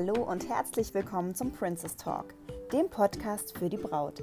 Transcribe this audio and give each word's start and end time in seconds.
Hallo 0.00 0.22
und 0.22 0.48
herzlich 0.48 0.94
willkommen 0.94 1.34
zum 1.34 1.50
Princess 1.50 1.96
Talk, 1.96 2.26
dem 2.72 2.88
Podcast 2.88 3.58
für 3.58 3.68
die 3.68 3.76
Braut. 3.76 4.22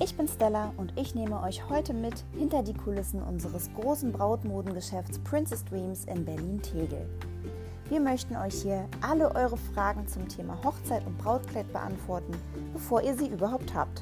Ich 0.00 0.16
bin 0.16 0.26
Stella 0.26 0.74
und 0.76 0.92
ich 0.98 1.14
nehme 1.14 1.40
euch 1.40 1.68
heute 1.68 1.94
mit 1.94 2.24
hinter 2.36 2.64
die 2.64 2.74
Kulissen 2.74 3.22
unseres 3.22 3.70
großen 3.74 4.10
Brautmodengeschäfts 4.10 5.20
Princess 5.20 5.64
Dreams 5.66 6.06
in 6.06 6.24
Berlin-Tegel. 6.24 7.08
Wir 7.88 8.00
möchten 8.00 8.34
euch 8.34 8.60
hier 8.60 8.88
alle 9.02 9.32
eure 9.36 9.56
Fragen 9.56 10.08
zum 10.08 10.28
Thema 10.28 10.58
Hochzeit 10.64 11.06
und 11.06 11.16
Brautkleid 11.18 11.72
beantworten, 11.72 12.34
bevor 12.72 13.00
ihr 13.00 13.14
sie 13.16 13.28
überhaupt 13.28 13.72
habt. 13.72 14.00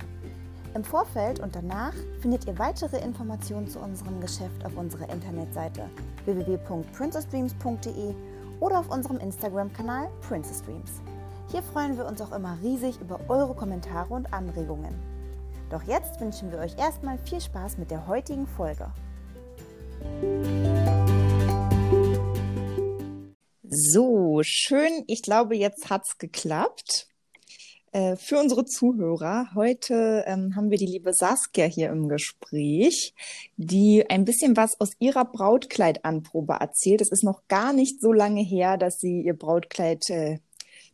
Im 0.75 0.83
Vorfeld 0.83 1.41
und 1.41 1.55
danach 1.55 1.93
findet 2.21 2.47
ihr 2.47 2.59
weitere 2.59 2.97
Informationen 3.05 3.69
zu 3.69 3.81
unserem 3.81 4.19
Geschäft 4.23 4.65
auf 4.65 4.79
unserer 4.79 5.11
Internetseite 5.11 5.91
www.princessdreams.de 6.25 8.15
oder 8.63 8.79
auf 8.79 8.91
unserem 8.91 9.19
Instagram-Kanal 9.19 10.09
Princess 10.29 10.63
Dreams. 10.63 11.03
Hier 11.51 11.65
freuen 11.65 11.97
wir 11.99 12.07
uns 12.07 12.21
auch 12.23 12.31
immer 12.31 12.57
riesig 12.63 13.01
über 13.01 13.19
eure 13.29 13.55
Kommentare 13.55 14.15
und 14.15 14.33
Anregungen. 14.33 14.95
Doch 15.69 15.83
jetzt 15.83 16.21
wünschen 16.21 16.53
wir 16.53 16.61
euch 16.61 16.79
erstmal 16.79 17.19
viel 17.19 17.41
Spaß 17.41 17.77
mit 17.79 17.91
der 17.91 18.07
heutigen 18.07 18.47
Folge. 18.47 18.93
So, 23.69 24.43
schön. 24.45 25.03
Ich 25.09 25.23
glaube, 25.23 25.57
jetzt 25.57 25.91
hat 25.91 26.05
es 26.05 26.19
geklappt. 26.19 27.09
Äh, 27.93 28.17
für 28.17 28.39
unsere 28.39 28.65
Zuhörer, 28.65 29.49
heute 29.55 30.25
ähm, 30.27 30.57
haben 30.57 30.71
wir 30.71 30.79
die 30.79 30.87
liebe 30.87 31.13
Saskia 31.13 31.67
hier 31.67 31.91
im 31.91 32.09
Gespräch, 32.09 33.15
die 33.59 34.09
ein 34.09 34.25
bisschen 34.25 34.57
was 34.57 34.81
aus 34.81 34.93
ihrer 34.99 35.27
Brautkleidanprobe 35.27 36.55
erzählt. 36.55 37.03
Es 37.03 37.13
ist 37.13 37.23
noch 37.23 37.47
gar 37.49 37.75
nicht 37.75 38.01
so 38.01 38.15
lange 38.15 38.41
her, 38.41 38.79
dass 38.79 38.99
sie 38.99 39.21
ihr 39.21 39.37
Brautkleid, 39.37 40.09
äh, 40.09 40.39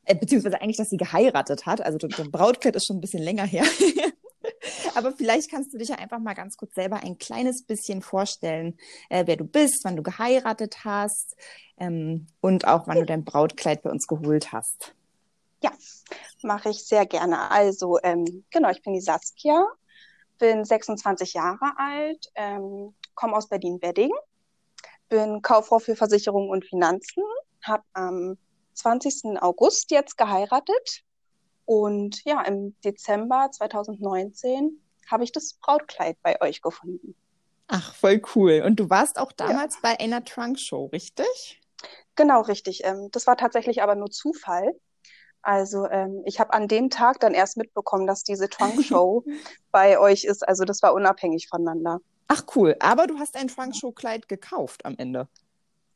äh, 0.07 0.17
beziehungsweise 0.17 0.61
eigentlich, 0.61 0.77
dass 0.77 0.91
sie 0.91 0.97
geheiratet 0.97 1.67
hat. 1.67 1.81
Also 1.81 1.99
das 1.99 2.31
Brautkleid 2.33 2.75
ist 2.75 2.87
schon 2.87 2.97
ein 2.97 3.01
bisschen 3.01 3.23
länger 3.23 3.45
her. 3.45 3.65
Aber 4.97 5.13
vielleicht 5.13 5.53
kannst 5.53 5.73
du 5.73 5.79
dich 5.79 5.91
ja 5.91 5.97
einfach 5.97 6.19
mal 6.19 6.35
ganz 6.35 6.57
kurz 6.57 6.75
selber 6.75 7.05
ein 7.05 7.17
kleines 7.19 7.63
bisschen 7.63 8.03
vorstellen, 8.03 8.77
äh, 9.09 9.23
wer 9.27 9.37
du 9.37 9.45
bist, 9.45 9.83
wann 9.85 9.95
du 9.95 10.03
geheiratet 10.03 10.85
hast 10.85 11.37
ähm, 11.79 12.27
und 12.41 12.67
auch 12.67 12.89
wann 12.89 12.99
du 12.99 13.07
dein 13.07 13.25
Brautkleid 13.25 13.83
bei 13.83 13.91
uns 13.91 14.09
geholt 14.09 14.51
hast. 14.51 14.97
Ja, 15.63 15.73
mache 16.43 16.71
ich 16.71 16.85
sehr 16.85 17.07
gerne. 17.07 17.51
Also, 17.51 17.99
ähm, 18.03 18.45
genau, 18.51 18.71
ich 18.71 18.83
bin 18.83 18.95
die 18.95 19.01
Saskia, 19.01 19.67
bin 20.39 20.65
26 20.65 21.35
Jahre 21.35 21.73
alt, 21.77 22.27
ähm, 22.35 22.95
komme 23.15 23.37
aus 23.37 23.49
Berlin-Wedding, 23.49 24.13
bin 25.09 25.43
Kauffrau 25.43 25.79
für 25.79 25.97
Versicherung 25.97 26.49
und 26.49 26.65
Finanzen, 26.65 27.25
habe 27.63 27.83
am 27.93 28.39
20. 28.75 29.41
August 29.41 29.91
jetzt 29.91 30.17
geheiratet 30.17 31.05
und 31.65 32.25
ja, 32.25 32.41
im 32.43 32.75
Dezember 32.81 33.51
2019 33.51 34.81
habe 35.11 35.25
ich 35.25 35.33
das 35.33 35.55
Brautkleid 35.61 36.17
bei 36.23 36.41
euch 36.41 36.63
gefunden. 36.63 37.15
Ach, 37.67 37.95
voll 37.95 38.23
cool. 38.35 38.63
Und 38.65 38.81
du 38.81 38.89
warst 38.89 39.19
auch 39.19 39.33
damals 39.33 39.75
ja. 39.75 39.81
bei 39.83 40.01
einer 40.01 40.25
Trunk 40.25 40.59
Show, 40.59 40.87
richtig? 40.87 41.61
Genau, 42.17 42.41
richtig. 42.41 42.85
Ähm, 42.85 43.11
das 43.13 43.27
war 43.27 43.37
tatsächlich 43.37 43.83
aber 43.83 43.95
nur 43.95 44.11
Zufall. 44.11 44.73
Also 45.49 45.89
ähm, 45.89 46.21
ich 46.27 46.41
habe 46.41 46.53
an 46.53 46.69
dem 46.69 46.91
Tag 46.91 47.21
dann 47.21 47.33
erst 47.33 47.57
mitbekommen, 47.57 48.07
dass 48.07 48.23
diese 48.23 48.51
Trunk-Show 48.51 49.25
bei 49.73 49.99
euch 49.99 50.25
ist. 50.25 50.47
Also 50.47 50.67
das 50.67 50.83
war 50.83 50.93
unabhängig 50.93 51.49
voneinander. 51.49 52.01
Ach 52.27 52.43
cool, 52.55 52.77
aber 52.81 53.07
du 53.07 53.19
hast 53.19 53.35
ein 53.35 53.49
Trunk-Show-Kleid 53.49 54.29
gekauft 54.29 54.85
am 54.85 54.97
Ende. 54.99 55.27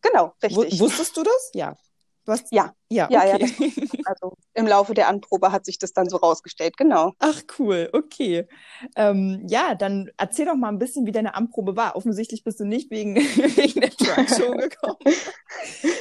Genau, 0.01 0.33
richtig. 0.43 0.81
W 0.81 0.81
wusstest 0.81 1.15
du 1.19 1.23
das? 1.23 1.51
Ja. 1.53 1.77
Du 2.25 2.33
hast... 2.33 2.47
Ja, 2.51 2.73
ja, 2.89 3.05
okay. 3.05 3.69
ja, 3.69 4.01
also 4.07 4.33
im 4.55 4.67
Laufe 4.67 4.95
der 4.95 5.09
Anprobe 5.09 5.53
hat 5.53 5.67
sich 5.67 5.79
das 5.79 5.93
dann 5.93 6.09
so 6.09 6.17
rausgestellt, 6.17 6.79
genau. 6.79 7.13
Ach 7.19 7.43
cool, 7.59 7.91
okay. 7.93 8.49
Ähm, 8.97 9.45
ja, 9.51 9.75
dann 9.75 10.11
erzähl 10.17 10.47
doch 10.47 10.55
mal 10.55 10.69
ein 10.69 10.79
bisschen, 10.79 11.05
wie 11.05 11.13
deine 11.13 11.35
Anprobe 11.35 11.77
war. 11.77 11.95
Offensichtlich 11.95 12.43
bist 12.43 12.59
du 12.59 12.65
nicht 12.65 12.91
wegen, 12.91 13.17
wegen 13.17 13.83
der 13.83 13.91
Trunk-Show 13.91 14.53
gekommen. 14.53 14.97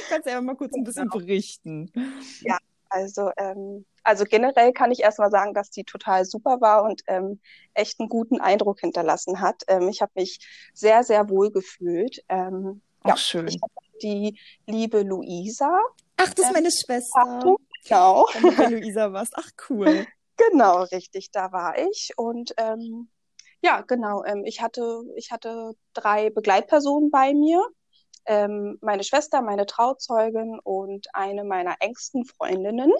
Kannst 0.08 0.26
du 0.26 0.30
ja 0.30 0.40
mal 0.40 0.56
kurz 0.56 0.72
ein 0.74 0.84
bisschen 0.84 1.10
genau. 1.10 1.18
berichten. 1.18 1.92
Ja, 2.40 2.56
also, 2.92 3.30
ähm, 3.36 3.84
also 4.02 4.24
generell 4.24 4.72
kann 4.72 4.90
ich 4.90 5.00
erstmal 5.00 5.30
sagen, 5.30 5.54
dass 5.54 5.70
die 5.70 5.84
total 5.84 6.24
super 6.24 6.60
war 6.60 6.84
und 6.84 7.02
ähm, 7.06 7.40
echt 7.74 7.98
einen 8.00 8.08
guten 8.08 8.40
Eindruck 8.40 8.80
hinterlassen 8.80 9.40
hat. 9.40 9.62
Ähm, 9.68 9.88
ich 9.88 10.02
habe 10.02 10.12
mich 10.14 10.38
sehr, 10.74 11.02
sehr 11.04 11.28
wohl 11.28 11.50
gefühlt. 11.50 12.22
Ähm, 12.28 12.82
Ach, 13.02 13.10
ja, 13.10 13.16
schön. 13.16 13.48
Ich 13.48 13.58
die 14.02 14.38
liebe 14.66 15.02
Luisa. 15.02 15.78
Ach, 16.16 16.34
das 16.34 16.46
ist 16.46 16.52
meine 16.52 16.70
Schwester. 16.70 17.56
Genau. 17.84 18.28
Wenn 18.34 18.70
du 18.70 18.76
Luisa 18.76 19.12
warst. 19.12 19.32
Ach, 19.36 19.50
cool. 19.68 20.06
genau, 20.36 20.84
richtig, 20.84 21.32
da 21.32 21.50
war 21.50 21.76
ich. 21.76 22.12
Und 22.16 22.54
ähm, 22.56 23.08
ja, 23.60 23.80
genau, 23.80 24.22
ähm, 24.22 24.44
ich, 24.44 24.62
hatte, 24.62 25.02
ich 25.16 25.32
hatte 25.32 25.72
drei 25.92 26.30
Begleitpersonen 26.30 27.10
bei 27.10 27.34
mir 27.34 27.60
ähm, 28.26 28.78
meine 28.80 29.04
Schwester, 29.04 29.42
meine 29.42 29.66
Trauzeugin 29.66 30.58
und 30.62 31.06
eine 31.14 31.44
meiner 31.44 31.76
engsten 31.80 32.24
Freundinnen. 32.24 32.92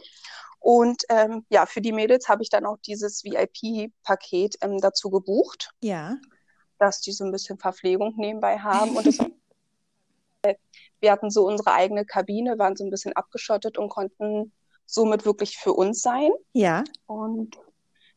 Und 0.59 1.03
ähm, 1.09 1.45
ja, 1.49 1.67
für 1.67 1.81
die 1.81 1.93
Mädels 1.93 2.29
habe 2.29 2.43
ich 2.43 2.49
dann 2.49 2.67
auch 2.67 2.79
dieses 2.87 3.25
VIP-Paket 3.25 4.57
ähm, 4.61 4.79
dazu 4.79 5.11
gebucht. 5.11 5.71
Ja. 5.81 6.17
Dass 6.79 7.01
die 7.01 7.13
so 7.13 7.25
ein 7.25 7.33
bisschen 7.33 7.59
Verpflegung 7.59 8.15
nebenbei 8.17 8.59
haben. 8.59 8.97
Und 8.97 9.07
das, 9.07 9.19
wir 11.01 11.13
hatten 11.13 11.31
so 11.31 11.47
unsere 11.47 11.73
eigene 11.73 12.05
Kabine, 12.05 12.59
waren 12.59 12.77
so 12.77 12.85
ein 12.85 12.91
bisschen 12.91 13.13
abgeschottet 13.15 13.77
und 13.77 13.89
konnten 13.89 14.53
somit 14.87 15.25
wirklich 15.25 15.57
für 15.57 15.73
uns 15.73 16.01
sein. 16.01 16.31
Ja. 16.53 16.85
Und 17.07 17.59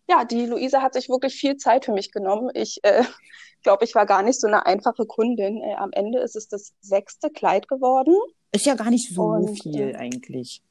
ja, 0.08 0.26
die 0.26 0.46
Luisa 0.46 0.82
hat 0.82 0.94
sich 0.94 1.10
wirklich 1.10 1.36
viel 1.36 1.58
Zeit 1.58 1.86
für 1.86 1.94
mich 1.94 2.12
genommen. 2.12 2.50
Ich 2.54 2.80
äh, 2.84 3.04
glaube, 3.64 3.86
ich 3.86 3.96
war 3.96 4.06
gar 4.06 4.24
nicht 4.24 4.40
so 4.40 4.48
eine 4.48 4.66
einfache 4.66 5.06
Kundin. 5.06 5.62
Äh, 5.62 5.76
am 5.76 5.92
Ende 5.92 6.20
ist 6.20 6.36
es 6.36 6.48
das 6.48 6.74
sechste 6.82 7.30
Kleid 7.30 7.68
geworden. 7.68 8.16
Ist 8.52 8.66
ja 8.66 8.76
gar 8.76 8.90
nicht 8.90 9.14
so 9.14 9.24
Und, 9.24 9.62
viel 9.62 9.90
äh, 9.90 9.96
eigentlich. 9.96 10.62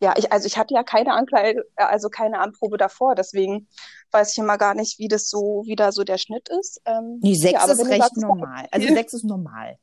Ja, 0.00 0.14
ich, 0.16 0.30
also 0.30 0.46
ich 0.46 0.58
hatte 0.58 0.74
ja 0.74 0.82
keine 0.82 1.14
Ankleid, 1.14 1.56
äh, 1.76 1.84
also 1.84 2.08
keine 2.08 2.38
Anprobe 2.38 2.76
davor, 2.76 3.14
deswegen 3.14 3.68
weiß 4.10 4.32
ich 4.32 4.38
immer 4.38 4.58
gar 4.58 4.74
nicht, 4.74 4.98
wie 4.98 5.08
das 5.08 5.28
so, 5.30 5.62
wie 5.66 5.76
da 5.76 5.92
so 5.92 6.04
der 6.04 6.18
Schnitt 6.18 6.48
ist. 6.48 6.80
Ähm, 6.84 7.18
nee, 7.22 7.34
sechs 7.34 7.66
ja, 7.66 7.72
ist 7.72 7.86
recht 7.86 8.02
sagst, 8.02 8.16
normal. 8.18 8.66
Also 8.70 8.88
sechs 8.88 9.14
ist 9.14 9.24
normal. 9.24 9.78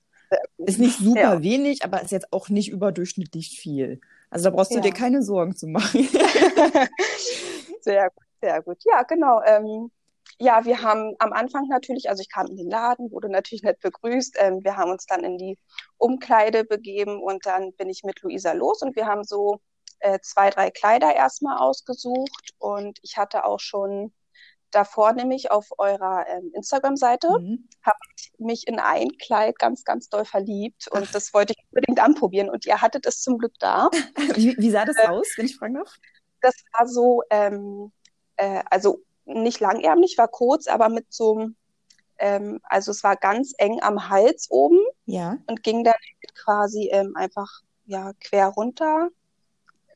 Ist 0.58 0.80
nicht 0.80 0.98
super 1.00 1.20
ja. 1.20 1.42
wenig, 1.42 1.84
aber 1.84 2.02
ist 2.02 2.12
jetzt 2.12 2.32
auch 2.32 2.50
nicht 2.50 2.70
überdurchschnittlich 2.70 3.60
viel. 3.60 4.00
Also 4.30 4.46
da 4.46 4.56
brauchst 4.56 4.72
du 4.72 4.76
ja. 4.76 4.82
dir 4.82 4.94
keine 4.94 5.24
Sorgen 5.24 5.56
zu 5.56 5.68
machen. 5.68 6.08
Sehr 7.82 8.10
gut. 8.10 8.29
Sehr 8.42 8.62
gut. 8.62 8.78
Ja, 8.86 9.04
genau. 9.04 9.42
Ähm, 9.46 9.92
ja, 10.38 10.64
wir 10.64 10.82
haben 10.82 11.16
am 11.20 11.34
Anfang 11.34 11.68
natürlich, 11.68 12.10
also 12.10 12.22
ich 12.22 12.30
kam 12.30 12.48
in 12.48 12.58
den 12.58 12.70
Laden, 12.70 13.12
wurde 13.12 13.30
natürlich 13.30 13.64
nett 13.64 13.80
begrüßt. 13.80 14.36
Ähm, 14.40 14.64
wir 14.64 14.78
haben 14.78 14.92
uns 14.92 15.06
dann 15.06 15.24
in 15.24 15.38
die 15.38 15.58
Umkleide 15.98 16.64
begeben 16.64 17.22
und 17.22 17.46
dann 17.46 17.74
bin 17.74 17.90
ich 17.90 18.04
mit 18.04 18.22
Luisa 18.22 18.54
los 18.54 18.82
und 18.82 18.96
wir 18.96 19.06
haben 19.08 19.24
so 19.24 19.60
äh, 20.00 20.20
zwei, 20.22 20.50
drei 20.50 20.72
Kleider 20.72 21.14
erstmal 21.14 21.58
ausgesucht 21.58 22.54
und 22.58 23.00
ich 23.02 23.18
hatte 23.18 23.44
auch 23.44 23.60
schon 23.60 24.14
davor 24.72 25.14
nämlich 25.14 25.52
auf 25.52 25.68
eurer 25.78 26.26
ähm, 26.28 26.52
Instagram-Seite, 26.54 27.28
mhm. 27.40 27.68
habe 27.84 27.98
ich 28.16 28.32
mich 28.38 28.68
in 28.68 28.80
ein 28.80 29.10
Kleid 29.18 29.58
ganz, 29.58 29.84
ganz 29.84 30.10
doll 30.10 30.26
verliebt 30.26 30.88
und 30.92 31.06
Ach. 31.08 31.12
das 31.12 31.34
wollte 31.34 31.54
ich 31.58 31.66
unbedingt 31.72 32.00
anprobieren 32.00 32.50
und 32.50 32.66
ihr 32.66 32.82
hattet 32.82 33.06
es 33.06 33.22
zum 33.22 33.40
Glück 33.40 33.54
da. 33.60 33.90
Wie, 34.36 34.56
wie 34.58 34.70
sah 34.70 34.86
das 34.86 34.98
äh, 34.98 35.08
aus, 35.08 35.28
wenn 35.38 35.48
ich 35.48 35.58
fragen 35.58 35.76
darf? 35.76 35.94
Das 36.42 36.56
war 36.78 36.88
so, 36.88 37.24
ähm, 37.30 37.92
äh, 38.40 38.64
also 38.70 39.02
nicht 39.26 39.60
langärmlich, 39.60 40.18
war 40.18 40.28
kurz, 40.28 40.68
aber 40.68 40.90
mit 40.90 41.06
so 41.10 41.50
ähm, 42.20 42.60
also 42.64 42.92
es 42.92 43.04
war 43.04 43.16
ganz 43.16 43.54
eng 43.58 43.80
am 43.82 44.10
Hals 44.10 44.48
oben 44.50 44.80
ja. 45.06 45.38
und 45.48 45.64
ging 45.64 45.84
dann 45.84 45.96
quasi 46.36 46.90
ähm, 46.92 47.16
einfach 47.16 47.62
ja 47.86 48.14
quer 48.20 48.48
runter 48.48 49.10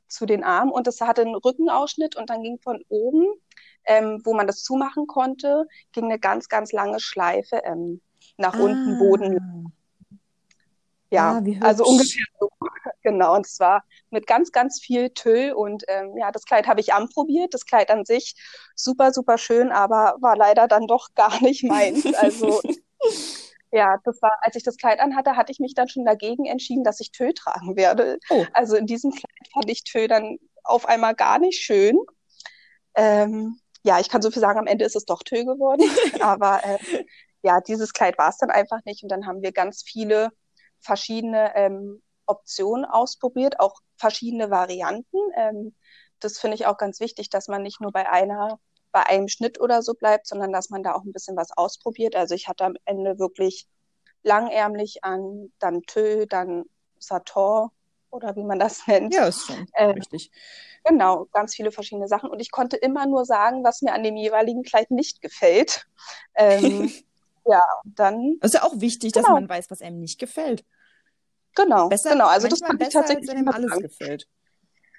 zu 0.08 0.26
den 0.26 0.44
Armen 0.44 0.72
und 0.72 0.88
es 0.88 1.02
hatte 1.02 1.22
einen 1.22 1.36
Rückenausschnitt 1.36 2.16
und 2.16 2.30
dann 2.30 2.44
ging 2.44 2.60
von 2.60 2.84
oben, 2.88 3.26
ähm, 3.86 4.22
wo 4.24 4.34
man 4.34 4.48
das 4.48 4.64
zumachen 4.64 5.08
konnte, 5.08 5.68
ging 5.92 6.06
eine 6.06 6.20
ganz, 6.20 6.48
ganz 6.50 6.72
lange 6.72 7.00
Schleife 7.00 7.62
ähm, 7.66 8.02
nach 8.38 8.56
ah. 8.56 8.64
unten, 8.64 9.00
Boden. 9.00 9.74
Ja, 11.14 11.40
ah, 11.40 11.66
also 11.66 11.86
ungefähr 11.86 12.26
so. 12.40 12.50
Genau, 13.04 13.36
und 13.36 13.46
zwar 13.46 13.84
mit 14.12 14.28
ganz, 14.28 14.52
ganz 14.52 14.80
viel 14.82 15.10
Tüll. 15.10 15.52
Und 15.52 15.84
ähm, 15.90 16.18
ja, 16.18 16.32
das 16.32 16.46
Kleid 16.46 16.68
habe 16.68 16.80
ich 16.80 16.94
anprobiert. 16.94 17.54
Das 17.54 17.66
Kleid 17.66 17.92
an 17.92 18.06
sich 18.06 18.34
super, 18.76 19.12
super 19.12 19.38
schön, 19.38 19.72
aber 19.72 20.16
war 20.22 20.38
leider 20.38 20.68
dann 20.68 20.88
doch 20.88 21.10
gar 21.16 21.42
nicht 21.42 21.64
meins. 21.64 22.06
Also 22.16 22.62
ja, 23.72 23.98
das 24.06 24.22
war, 24.22 24.38
als 24.42 24.56
ich 24.56 24.64
das 24.64 24.78
Kleid 24.78 25.00
anhatte, 25.00 25.36
hatte 25.36 25.52
ich 25.52 25.60
mich 25.60 25.74
dann 25.74 25.90
schon 25.90 26.06
dagegen 26.06 26.46
entschieden, 26.46 26.84
dass 26.84 27.00
ich 27.00 27.12
Tüll 27.12 27.34
tragen 27.34 27.76
werde. 27.76 28.20
Oh. 28.30 28.46
Also 28.54 28.76
in 28.76 28.88
diesem 28.88 29.12
Kleid 29.12 29.50
fand 29.54 29.70
ich 29.70 29.84
Tüll 29.84 30.08
dann 30.08 30.38
auf 30.64 30.88
einmal 30.88 31.14
gar 31.14 31.40
nicht 31.40 31.62
schön. 31.62 31.98
Ähm, 32.96 33.60
ja, 33.84 34.00
ich 34.00 34.10
kann 34.10 34.22
so 34.22 34.32
viel 34.32 34.42
sagen, 34.42 34.60
am 34.60 34.68
Ende 34.68 34.86
ist 34.86 34.96
es 34.96 35.06
doch 35.06 35.24
Tüll 35.24 35.46
geworden. 35.46 35.84
aber 36.22 36.64
äh, 36.64 37.04
ja, 37.44 37.60
dieses 37.60 37.94
Kleid 37.94 38.18
war 38.18 38.30
es 38.30 38.38
dann 38.38 38.50
einfach 38.50 38.80
nicht. 38.86 39.04
Und 39.04 39.10
dann 39.10 39.28
haben 39.28 39.42
wir 39.42 39.52
ganz 39.52 39.84
viele 39.84 40.30
verschiedene 40.84 41.56
ähm, 41.56 42.02
Optionen 42.26 42.86
ausprobiert, 42.86 43.60
auch 43.60 43.80
verschiedene 43.98 44.50
Varianten. 44.50 45.18
Ähm, 45.36 45.74
das 46.20 46.40
finde 46.40 46.56
ich 46.56 46.66
auch 46.66 46.78
ganz 46.78 47.00
wichtig, 47.00 47.30
dass 47.30 47.48
man 47.48 47.64
nicht 47.64 47.82
nur 47.82 47.92
bei 47.92 48.10
einer, 48.10 48.60
bei 48.92 49.04
einem 49.04 49.28
Schnitt 49.28 49.60
oder 49.60 49.82
so 49.82 49.94
bleibt, 49.94 50.28
sondern 50.28 50.52
dass 50.52 50.70
man 50.70 50.84
da 50.84 50.94
auch 50.94 51.04
ein 51.04 51.12
bisschen 51.14 51.36
was 51.36 51.52
ausprobiert. 51.56 52.16
Also 52.16 52.36
ich 52.36 52.48
hatte 52.48 52.66
am 52.66 52.76
Ende 52.86 53.20
wirklich 53.20 53.68
langärmlich 54.24 55.04
an, 55.04 55.52
dann 55.60 55.82
Tö, 55.84 56.26
dann 56.28 56.64
Sator 57.00 57.72
oder 58.10 58.36
wie 58.36 58.44
man 58.44 58.60
das 58.60 58.88
nennt. 58.88 59.14
Ja, 59.14 59.26
ist 59.26 59.48
schon 59.48 59.68
äh, 59.74 59.86
richtig. 59.86 60.32
Genau, 60.86 61.28
ganz 61.32 61.56
viele 61.56 61.72
verschiedene 61.72 62.08
Sachen. 62.08 62.30
Und 62.30 62.40
ich 62.40 62.52
konnte 62.52 62.78
immer 62.78 63.06
nur 63.06 63.26
sagen, 63.26 63.64
was 63.64 63.82
mir 63.82 63.94
an 63.94 64.04
dem 64.04 64.16
jeweiligen 64.16 64.64
Kleid 64.64 64.92
nicht 64.92 65.22
gefällt. 65.22 65.88
Ähm, 66.36 66.92
ja, 67.46 67.62
dann. 67.86 68.38
Das 68.40 68.54
ist 68.54 68.62
ja 68.62 68.64
auch 68.64 68.80
wichtig, 68.80 69.14
genau. 69.14 69.28
dass 69.28 69.34
man 69.34 69.50
weiß, 69.50 69.72
was 69.72 69.82
einem 69.82 70.00
nicht 70.00 70.20
gefällt. 70.20 70.64
Genau, 71.56 71.90
besser, 71.90 72.12
genau. 72.12 72.28
Also 72.28 72.48
das 72.48 72.60
fand 72.60 72.82
ich 72.82 72.90
tatsächlich, 72.90 73.30
als 73.30 73.38
einem 73.38 73.50
alles 73.50 73.80
gefällt. 73.80 74.28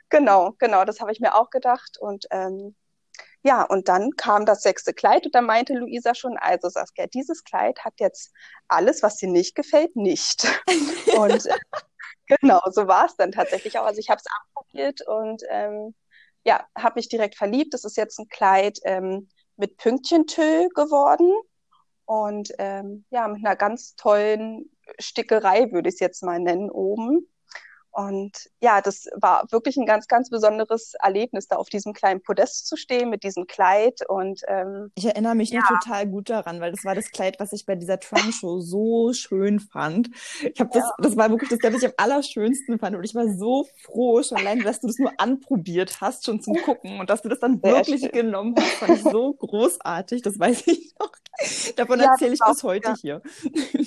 Genau, 0.08 0.54
genau, 0.58 0.84
das 0.84 1.00
habe 1.00 1.12
ich 1.12 1.20
mir 1.20 1.34
auch 1.34 1.50
gedacht. 1.50 1.98
Und 1.98 2.26
ähm, 2.30 2.76
ja, 3.42 3.62
und 3.62 3.88
dann 3.88 4.12
kam 4.12 4.46
das 4.46 4.62
sechste 4.62 4.94
Kleid 4.94 5.26
und 5.26 5.34
da 5.34 5.42
meinte 5.42 5.74
Luisa 5.74 6.14
schon, 6.14 6.38
also 6.38 6.68
Saskia, 6.68 7.06
dieses 7.06 7.44
Kleid 7.44 7.84
hat 7.84 7.94
jetzt 7.98 8.32
alles, 8.68 9.02
was 9.02 9.16
dir 9.16 9.28
nicht 9.28 9.54
gefällt, 9.54 9.96
nicht. 9.96 10.46
und 11.18 11.46
äh, 11.46 11.58
genau, 12.26 12.60
so 12.70 12.86
war 12.86 13.06
es 13.06 13.16
dann 13.16 13.32
tatsächlich 13.32 13.78
auch. 13.78 13.84
Also 13.84 13.98
ich 13.98 14.08
habe 14.08 14.20
es 14.20 14.32
abprobiert 14.32 15.02
und 15.06 15.42
ähm, 15.50 15.94
ja, 16.44 16.66
habe 16.76 16.94
mich 16.96 17.08
direkt 17.08 17.36
verliebt. 17.36 17.74
Das 17.74 17.84
ist 17.84 17.96
jetzt 17.96 18.18
ein 18.18 18.28
Kleid 18.28 18.78
ähm, 18.84 19.28
mit 19.56 19.76
Pünktchentö 19.76 20.68
geworden 20.74 21.32
und 22.06 22.52
ähm, 22.58 23.04
ja, 23.10 23.28
mit 23.28 23.44
einer 23.44 23.56
ganz 23.56 23.94
tollen 23.96 24.70
Stickerei 24.98 25.72
würde 25.72 25.88
ich 25.88 25.96
es 25.96 26.00
jetzt 26.00 26.22
mal 26.22 26.40
nennen 26.40 26.70
oben. 26.70 27.28
Und 27.94 28.50
ja, 28.61 28.81
das 28.81 29.06
war 29.14 29.44
wirklich 29.52 29.76
ein 29.76 29.87
ganz, 29.87 30.08
ganz 30.08 30.29
besonderes 30.29 30.94
Erlebnis, 31.00 31.46
da 31.46 31.56
auf 31.56 31.69
diesem 31.69 31.93
kleinen 31.93 32.20
Podest 32.20 32.67
zu 32.67 32.76
stehen 32.76 33.08
mit 33.08 33.23
diesem 33.23 33.46
Kleid. 33.46 34.00
Und 34.08 34.43
ähm, 34.49 34.91
ich 34.96 35.05
erinnere 35.06 35.37
mich 35.37 35.50
ja. 35.50 35.61
noch 35.61 35.81
total 35.81 36.08
gut 36.08 36.29
daran, 36.29 36.61
weil 36.61 36.73
das 36.73 36.85
war 36.85 36.96
das 36.96 37.12
Kleid, 37.12 37.38
was 37.38 37.52
ich 37.52 37.67
bei 37.67 37.76
dieser 37.76 38.00
Trump-Show 38.00 38.58
so 38.58 39.12
schön 39.12 39.61
fand. 39.61 40.11
Ich 40.43 40.58
habe 40.58 40.70
das, 40.73 40.82
ja. 40.82 40.94
das 40.99 41.17
war 41.17 41.31
wirklich 41.31 41.50
das, 41.50 41.61
was 41.62 41.82
ich 41.82 41.87
am 41.87 41.94
allerschönsten 41.96 42.81
fand. 42.81 42.96
Und 42.96 43.05
ich 43.05 43.14
war 43.14 43.29
so 43.29 43.69
froh, 43.85 44.20
schon 44.25 44.38
allein, 44.38 44.64
dass 44.64 44.81
du 44.81 44.88
das 44.88 44.99
nur 44.99 45.12
anprobiert 45.19 46.00
hast, 46.00 46.25
schon 46.25 46.41
zum 46.41 46.55
Gucken 46.56 46.99
und 46.99 47.11
dass 47.11 47.23
du 47.23 47.29
das 47.29 47.38
dann 47.38 47.61
Sehr 47.62 47.75
wirklich 47.75 48.00
schön. 48.00 48.11
genommen 48.11 48.56
hast, 48.58 48.73
fand 48.73 48.99
ich 48.99 49.02
so 49.05 49.35
großartig. 49.35 50.23
Das 50.23 50.37
weiß 50.37 50.67
ich 50.67 50.94
noch. 50.99 51.12
Davon 51.76 51.99
ja, 51.99 52.06
erzähle 52.12 52.35
ich 52.35 52.41
bis 52.41 52.62
heute 52.62 52.88
ja. 52.88 52.96
hier. 52.96 53.23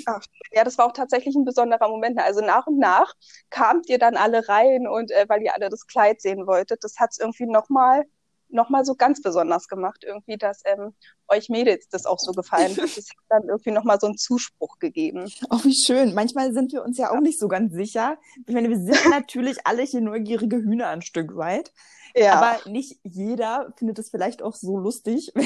Ach, 0.05 0.21
ja, 0.51 0.63
das 0.63 0.77
war 0.77 0.85
auch 0.85 0.93
tatsächlich 0.93 1.35
ein 1.35 1.45
besonderer 1.45 1.87
Moment. 1.87 2.19
Also 2.19 2.41
nach 2.41 2.67
und 2.67 2.77
nach 2.77 3.13
kamt 3.49 3.89
ihr 3.89 3.96
dann 3.97 4.15
alle 4.15 4.47
rein 4.47 4.87
und 4.87 5.11
äh, 5.11 5.25
weil 5.27 5.41
ihr 5.41 5.55
alle 5.55 5.69
das 5.69 5.87
Kleid 5.87 6.21
sehen 6.21 6.47
wolltet. 6.47 6.83
Das 6.83 6.97
hat 6.97 7.11
es 7.11 7.19
irgendwie 7.19 7.45
nochmal 7.45 8.05
noch 8.49 8.69
mal 8.69 8.85
so 8.85 8.95
ganz 8.95 9.21
besonders 9.21 9.67
gemacht, 9.67 10.03
irgendwie, 10.05 10.37
dass 10.37 10.61
ähm, 10.65 10.93
euch 11.27 11.49
Mädels 11.49 11.89
das 11.89 12.05
auch 12.05 12.19
so 12.19 12.31
gefallen 12.31 12.71
hat. 12.77 12.97
Das 12.97 13.09
hat 13.09 13.25
dann 13.29 13.43
irgendwie 13.49 13.71
nochmal 13.71 13.99
so 13.99 14.07
einen 14.07 14.17
Zuspruch 14.17 14.79
gegeben. 14.79 15.31
Oh, 15.49 15.59
wie 15.63 15.75
schön. 15.75 16.13
Manchmal 16.13 16.53
sind 16.53 16.73
wir 16.73 16.83
uns 16.83 16.97
ja 16.97 17.11
auch 17.11 17.21
nicht 17.21 17.39
so 17.39 17.47
ganz 17.47 17.73
sicher. 17.73 18.17
Ich 18.45 18.53
meine, 18.53 18.69
wir 18.69 18.77
sind 18.77 19.09
natürlich 19.09 19.65
alle 19.65 19.83
hier 19.83 20.01
neugierige 20.01 20.57
Hühner 20.57 20.87
ein 20.87 21.01
Stück 21.01 21.35
weit. 21.37 21.71
Ja. 22.15 22.33
Aber 22.33 22.69
nicht 22.69 22.99
jeder 23.03 23.73
findet 23.77 23.99
es 23.99 24.09
vielleicht 24.09 24.41
auch 24.41 24.55
so 24.55 24.77
lustig, 24.77 25.31
wenn 25.35 25.45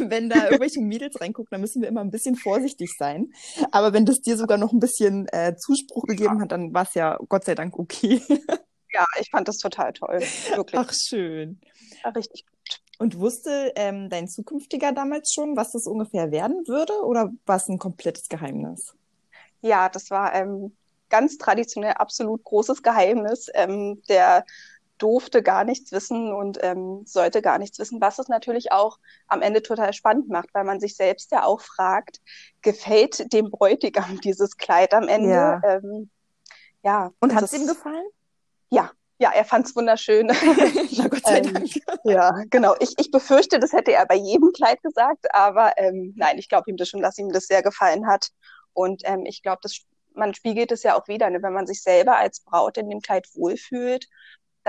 wenn 0.10 0.28
da 0.28 0.44
irgendwelche 0.44 0.80
Mädels 0.80 1.20
reingucken, 1.20 1.48
dann 1.50 1.60
müssen 1.60 1.82
wir 1.82 1.88
immer 1.88 2.00
ein 2.00 2.10
bisschen 2.10 2.36
vorsichtig 2.36 2.94
sein. 2.96 3.32
Aber 3.72 3.92
wenn 3.92 4.06
das 4.06 4.20
dir 4.20 4.36
sogar 4.36 4.58
noch 4.58 4.72
ein 4.72 4.80
bisschen 4.80 5.28
äh, 5.28 5.54
Zuspruch 5.56 6.04
gegeben 6.04 6.40
hat, 6.40 6.52
dann 6.52 6.72
war 6.72 6.84
es 6.84 6.94
ja 6.94 7.18
Gott 7.28 7.44
sei 7.44 7.54
Dank 7.54 7.78
okay. 7.78 8.22
ja, 8.92 9.04
ich 9.20 9.30
fand 9.30 9.48
das 9.48 9.58
total 9.58 9.92
toll. 9.92 10.20
Wirklich. 10.54 10.80
Ach, 10.80 10.92
schön. 10.92 11.60
Ja, 12.02 12.10
richtig 12.10 12.46
gut. 12.46 12.80
Und 12.98 13.18
wusste 13.18 13.72
ähm, 13.76 14.10
dein 14.10 14.28
Zukünftiger 14.28 14.92
damals 14.92 15.32
schon, 15.34 15.56
was 15.56 15.72
das 15.72 15.86
ungefähr 15.86 16.30
werden 16.30 16.66
würde? 16.66 16.92
Oder 17.04 17.30
war 17.46 17.56
es 17.56 17.68
ein 17.68 17.78
komplettes 17.78 18.28
Geheimnis? 18.28 18.94
Ja, 19.62 19.88
das 19.88 20.10
war 20.10 20.34
ähm, 20.34 20.76
ganz 21.08 21.38
traditionell 21.38 21.94
absolut 21.94 22.44
großes 22.44 22.82
Geheimnis. 22.82 23.46
Ähm, 23.54 24.02
der 24.08 24.44
durfte 25.00 25.42
gar 25.42 25.64
nichts 25.64 25.90
wissen 25.92 26.32
und 26.32 26.58
ähm, 26.62 27.02
sollte 27.06 27.42
gar 27.42 27.58
nichts 27.58 27.78
wissen, 27.78 28.00
was 28.00 28.18
es 28.18 28.28
natürlich 28.28 28.70
auch 28.70 28.98
am 29.26 29.42
Ende 29.42 29.62
total 29.62 29.92
spannend 29.92 30.28
macht, 30.28 30.50
weil 30.52 30.64
man 30.64 30.78
sich 30.78 30.94
selbst 30.94 31.32
ja 31.32 31.44
auch 31.44 31.60
fragt, 31.60 32.20
gefällt 32.62 33.32
dem 33.32 33.50
Bräutigam 33.50 34.20
dieses 34.24 34.56
Kleid 34.56 34.94
am 34.94 35.08
Ende? 35.08 35.30
Ja. 35.30 35.60
Ähm, 35.64 36.10
ja 36.82 37.10
und 37.20 37.34
hat 37.34 37.44
es 37.44 37.52
ihm 37.52 37.66
gefallen? 37.66 38.06
Ja, 38.70 38.92
ja, 39.18 39.32
er 39.32 39.44
fand 39.44 39.66
es 39.66 39.74
wunderschön. 39.74 40.26
Na 40.96 41.08
Gott 41.08 41.26
sei 41.26 41.38
ähm, 41.38 41.52
Dank. 41.52 41.68
ja, 42.04 42.44
genau. 42.48 42.74
Ich, 42.80 42.94
ich 42.98 43.10
befürchte, 43.10 43.58
das 43.58 43.72
hätte 43.72 43.92
er 43.92 44.06
bei 44.06 44.14
jedem 44.14 44.52
Kleid 44.52 44.82
gesagt, 44.82 45.26
aber 45.34 45.72
ähm, 45.76 46.14
nein, 46.16 46.38
ich 46.38 46.48
glaube 46.48 46.70
ihm 46.70 46.76
das 46.76 46.88
schon, 46.88 47.02
dass 47.02 47.18
ihm 47.18 47.32
das 47.32 47.46
sehr 47.46 47.62
gefallen 47.62 48.06
hat. 48.06 48.28
Und 48.72 49.02
ähm, 49.04 49.24
ich 49.26 49.42
glaube, 49.42 49.58
das 49.62 49.82
man 50.14 50.34
spiegelt 50.34 50.72
es 50.72 50.82
ja 50.82 50.98
auch 50.98 51.08
wieder, 51.08 51.30
ne? 51.30 51.42
wenn 51.42 51.52
man 51.52 51.66
sich 51.66 51.82
selber 51.82 52.16
als 52.16 52.40
Braut 52.40 52.76
in 52.76 52.90
dem 52.90 53.00
Kleid 53.00 53.28
wohlfühlt 53.34 54.06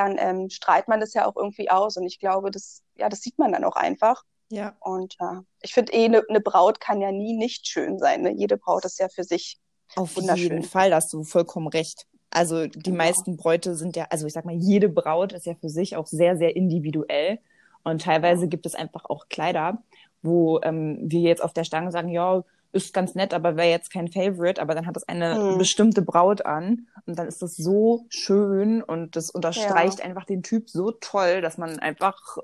dann 0.01 0.17
ähm, 0.19 0.49
strahlt 0.49 0.87
man 0.87 0.99
das 0.99 1.13
ja 1.13 1.25
auch 1.25 1.35
irgendwie 1.35 1.69
aus. 1.69 1.97
Und 1.97 2.05
ich 2.05 2.19
glaube, 2.19 2.51
das, 2.51 2.81
ja, 2.95 3.09
das 3.09 3.21
sieht 3.21 3.37
man 3.39 3.51
dann 3.51 3.63
auch 3.63 3.75
einfach. 3.75 4.23
Ja. 4.49 4.75
Und 4.79 5.15
äh, 5.19 5.41
ich 5.61 5.73
finde 5.73 5.93
eh, 5.93 6.05
eine 6.05 6.23
ne 6.29 6.41
Braut 6.41 6.79
kann 6.79 7.01
ja 7.01 7.11
nie 7.11 7.33
nicht 7.33 7.67
schön 7.67 7.99
sein. 7.99 8.21
Ne? 8.21 8.31
Jede 8.31 8.57
Braut 8.57 8.85
ist 8.85 8.99
ja 8.99 9.07
für 9.09 9.23
sich 9.23 9.59
Auf 9.95 10.15
jeden 10.17 10.63
Fall, 10.63 10.89
da 10.89 10.97
hast 10.97 11.13
du 11.13 11.23
vollkommen 11.23 11.67
recht. 11.67 12.05
Also 12.29 12.67
die 12.67 12.79
genau. 12.79 12.97
meisten 12.97 13.37
Bräute 13.37 13.75
sind 13.75 13.95
ja, 13.95 14.07
also 14.09 14.25
ich 14.25 14.33
sag 14.33 14.45
mal, 14.45 14.55
jede 14.55 14.89
Braut 14.89 15.33
ist 15.33 15.45
ja 15.45 15.55
für 15.55 15.69
sich 15.69 15.95
auch 15.95 16.07
sehr, 16.07 16.37
sehr 16.37 16.55
individuell. 16.55 17.39
Und 17.83 18.03
teilweise 18.03 18.47
gibt 18.47 18.65
es 18.65 18.75
einfach 18.75 19.05
auch 19.05 19.27
Kleider, 19.29 19.83
wo 20.21 20.59
ähm, 20.61 20.99
wir 21.01 21.21
jetzt 21.21 21.43
auf 21.43 21.53
der 21.53 21.63
Stange 21.63 21.91
sagen, 21.91 22.09
ja, 22.09 22.43
ist 22.71 22.93
ganz 22.93 23.15
nett, 23.15 23.33
aber 23.33 23.57
wäre 23.57 23.69
jetzt 23.69 23.91
kein 23.91 24.07
Favorite, 24.07 24.61
aber 24.61 24.75
dann 24.75 24.85
hat 24.85 24.95
das 24.95 25.07
eine 25.07 25.35
hm. 25.35 25.57
bestimmte 25.57 26.01
Braut 26.01 26.45
an 26.45 26.87
und 27.05 27.17
dann 27.17 27.27
ist 27.27 27.41
das 27.41 27.55
so 27.55 28.05
schön 28.09 28.81
und 28.81 29.15
das 29.15 29.29
unterstreicht 29.29 29.99
ja. 29.99 30.05
einfach 30.05 30.25
den 30.25 30.43
Typ 30.43 30.69
so 30.69 30.91
toll, 30.91 31.41
dass 31.41 31.57
man 31.57 31.79
einfach 31.79 32.37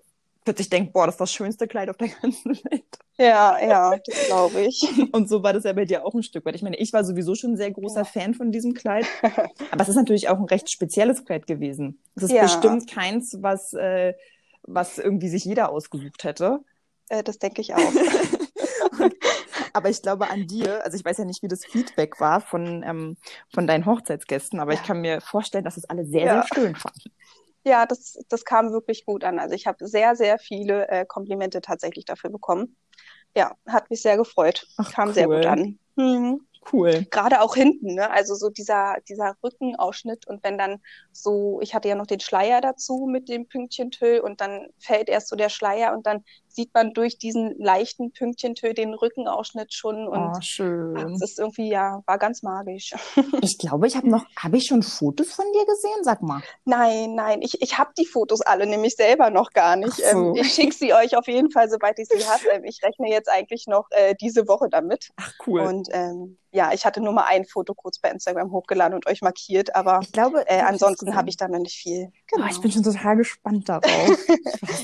plötzlich 0.48 0.70
denkt, 0.70 0.94
boah, 0.94 1.06
das 1.06 1.16
ist 1.16 1.22
das 1.22 1.34
schönste 1.34 1.68
Kleid 1.68 1.90
auf 1.90 1.98
der 1.98 2.08
ganzen 2.22 2.52
Welt. 2.52 2.86
Ja, 3.18 3.58
ja, 3.60 3.98
das 3.98 4.28
glaube 4.28 4.62
ich. 4.62 4.88
Und 5.12 5.28
so 5.28 5.44
war 5.44 5.52
das 5.52 5.64
ja 5.64 5.74
bei 5.74 5.86
dir 5.86 6.06
auch 6.06 6.14
ein 6.14 6.24
Stück 6.24 6.46
weit. 6.46 6.56
Ich 6.56 6.62
meine, 6.62 6.78
ich 6.78 6.94
war 6.94 7.04
sowieso 7.04 7.36
schon 7.36 7.54
ein 7.54 7.58
sehr 7.58 7.72
großer 7.72 8.02
ja. 8.02 8.06
Fan 8.06 8.34
von 8.34 8.52
diesem 8.52 8.74
Kleid, 8.74 9.06
aber 9.72 9.82
es 9.82 9.90
ist 9.90 9.96
natürlich 9.96 10.30
auch 10.30 10.38
ein 10.38 10.46
recht 10.46 10.70
spezielles 10.70 11.26
Kleid 11.26 11.48
gewesen. 11.48 12.00
Es 12.16 12.24
ist 12.24 12.32
ja. 12.32 12.44
bestimmt 12.44 12.90
keins, 12.90 13.38
was, 13.42 13.74
äh, 13.74 14.14
was 14.64 15.00
irgendwie 15.00 15.30
sich 15.30 15.46
jeder 15.46 15.70
ausgesucht 15.70 16.24
hätte. 16.24 16.60
Äh, 17.10 17.24
das 17.24 17.40
denke 17.40 17.62
ich 17.62 17.74
auch. 17.74 17.80
Aber 19.78 19.90
ich 19.90 20.02
glaube 20.02 20.30
an 20.30 20.48
dir, 20.48 20.84
also 20.84 20.98
ich 20.98 21.06
weiß 21.06 21.20
ja 21.20 21.26
nicht, 21.26 21.44
wie 21.44 21.48
das 21.48 21.64
Feedback 21.64 22.20
war 22.20 22.42
von, 22.42 22.84
ähm, 22.84 23.18
von 23.54 23.68
deinen 23.68 23.86
Hochzeitsgästen, 23.86 24.60
aber 24.60 24.74
ja. 24.74 24.80
ich 24.80 24.86
kann 24.86 25.02
mir 25.02 25.22
vorstellen, 25.22 25.64
dass 25.64 25.78
es 25.78 25.86
alle 25.86 26.06
sehr, 26.06 26.26
ja. 26.26 26.34
sehr 26.42 26.48
schön 26.54 26.76
fanden. 26.76 27.12
Ja, 27.64 27.86
das, 27.86 28.18
das 28.30 28.44
kam 28.44 28.72
wirklich 28.72 29.06
gut 29.06 29.24
an. 29.24 29.40
Also 29.40 29.54
ich 29.54 29.68
habe 29.68 29.88
sehr, 29.88 30.16
sehr 30.16 30.40
viele 30.40 30.88
äh, 30.88 31.06
Komplimente 31.06 31.62
tatsächlich 31.62 32.06
dafür 32.06 32.30
bekommen. 32.30 32.76
Ja, 33.36 33.56
hat 33.68 33.90
mich 33.90 34.02
sehr 34.02 34.18
gefreut. 34.18 34.66
Ach, 34.78 34.92
kam 34.92 35.10
cool. 35.10 35.14
sehr 35.14 35.28
gut 35.28 35.46
an. 35.46 35.80
Mhm 35.96 36.48
cool. 36.72 37.06
Gerade 37.10 37.42
auch 37.42 37.56
hinten, 37.56 37.96
ne? 37.96 38.10
Also 38.10 38.36
so 38.36 38.50
dieser, 38.50 38.98
dieser 39.08 39.36
Rückenausschnitt 39.44 40.28
und 40.28 40.44
wenn 40.44 40.58
dann 40.58 40.82
so, 41.12 41.60
ich 41.62 41.74
hatte 41.74 41.88
ja 41.88 41.96
noch 41.96 42.08
den 42.08 42.20
Schleier 42.20 42.62
dazu 42.62 43.08
mit 43.10 43.30
dem 43.30 43.48
Pünktchentö 43.48 44.22
und 44.22 44.42
dann 44.42 44.68
fällt 44.80 45.10
erst 45.10 45.30
so 45.30 45.36
der 45.36 45.50
Schleier 45.50 45.94
und 45.94 46.06
dann 46.06 46.24
sieht 46.58 46.74
man 46.74 46.94
durch 46.94 47.20
diesen 47.20 47.56
leichten 47.60 48.12
Pünktchentö 48.12 48.74
den 48.74 48.96
Rückenausschnitt 48.96 49.76
schon 49.76 50.08
und 50.08 50.34
oh, 50.36 50.42
schön. 50.42 50.96
das 50.96 51.22
ist 51.22 51.40
irgendwie 51.40 51.70
ja 51.70 52.02
war 52.08 52.18
ganz 52.18 52.42
magisch. 52.42 52.94
Ich 53.42 53.60
glaube, 53.60 53.88
ich 53.88 53.96
habe 53.96 54.10
noch 54.10 54.26
habe 54.36 54.58
ich 54.58 54.66
schon 54.66 54.82
Fotos 54.82 55.32
von 55.32 55.46
dir 55.54 55.66
gesehen, 55.66 56.04
sag 56.04 56.22
mal. 56.22 56.42
Nein, 56.66 57.14
nein, 57.14 57.42
ich, 57.42 57.62
ich 57.62 57.78
habe 57.78 57.92
die 57.98 58.06
Fotos 58.06 58.42
alle 58.42 58.66
nämlich 58.66 58.96
selber 58.96 59.30
noch 59.30 59.52
gar 59.52 59.76
nicht. 59.76 59.96
So. 59.96 60.04
Ähm, 60.04 60.36
ich 60.36 60.54
schicke 60.54 60.74
sie 60.74 60.94
euch 60.94 61.16
auf 61.16 61.28
jeden 61.28 61.52
Fall, 61.52 61.70
sobald 61.70 62.00
ich 62.00 62.08
sie 62.08 62.26
habe. 62.26 62.44
Ähm, 62.52 62.64
ich 62.64 62.82
rechne 62.84 63.10
jetzt 63.10 63.30
eigentlich 63.30 63.68
noch 63.68 63.88
äh, 63.92 64.16
diese 64.20 64.48
Woche 64.48 64.70
damit. 64.70 65.10
Ach 65.18 65.34
cool. 65.46 65.62
Und 65.62 65.90
ähm, 65.92 66.38
ja, 66.52 66.72
ich 66.74 66.86
hatte 66.86 67.02
nur 67.02 67.14
mal 67.14 67.26
ein 67.26 67.46
Foto 67.46 67.74
kurz 67.74 68.00
bei 68.00 68.10
Instagram 68.10 68.52
hochgeladen 68.52 68.96
und 68.96 69.06
euch 69.06 69.22
markiert, 69.22 69.76
aber 69.76 70.00
ich 70.02 70.12
glaube, 70.12 70.48
äh, 70.48 70.62
ansonsten 70.62 71.16
habe 71.16 71.30
ich 71.30 71.38
da 71.38 71.48
noch 71.48 71.60
nicht 71.60 71.76
viel. 71.76 72.12
Genau. 72.28 72.46
Oh, 72.46 72.50
ich 72.50 72.60
bin 72.62 72.72
schon 72.72 72.84
total 72.84 73.18
gespannt 73.18 73.70
darauf. 73.70 73.84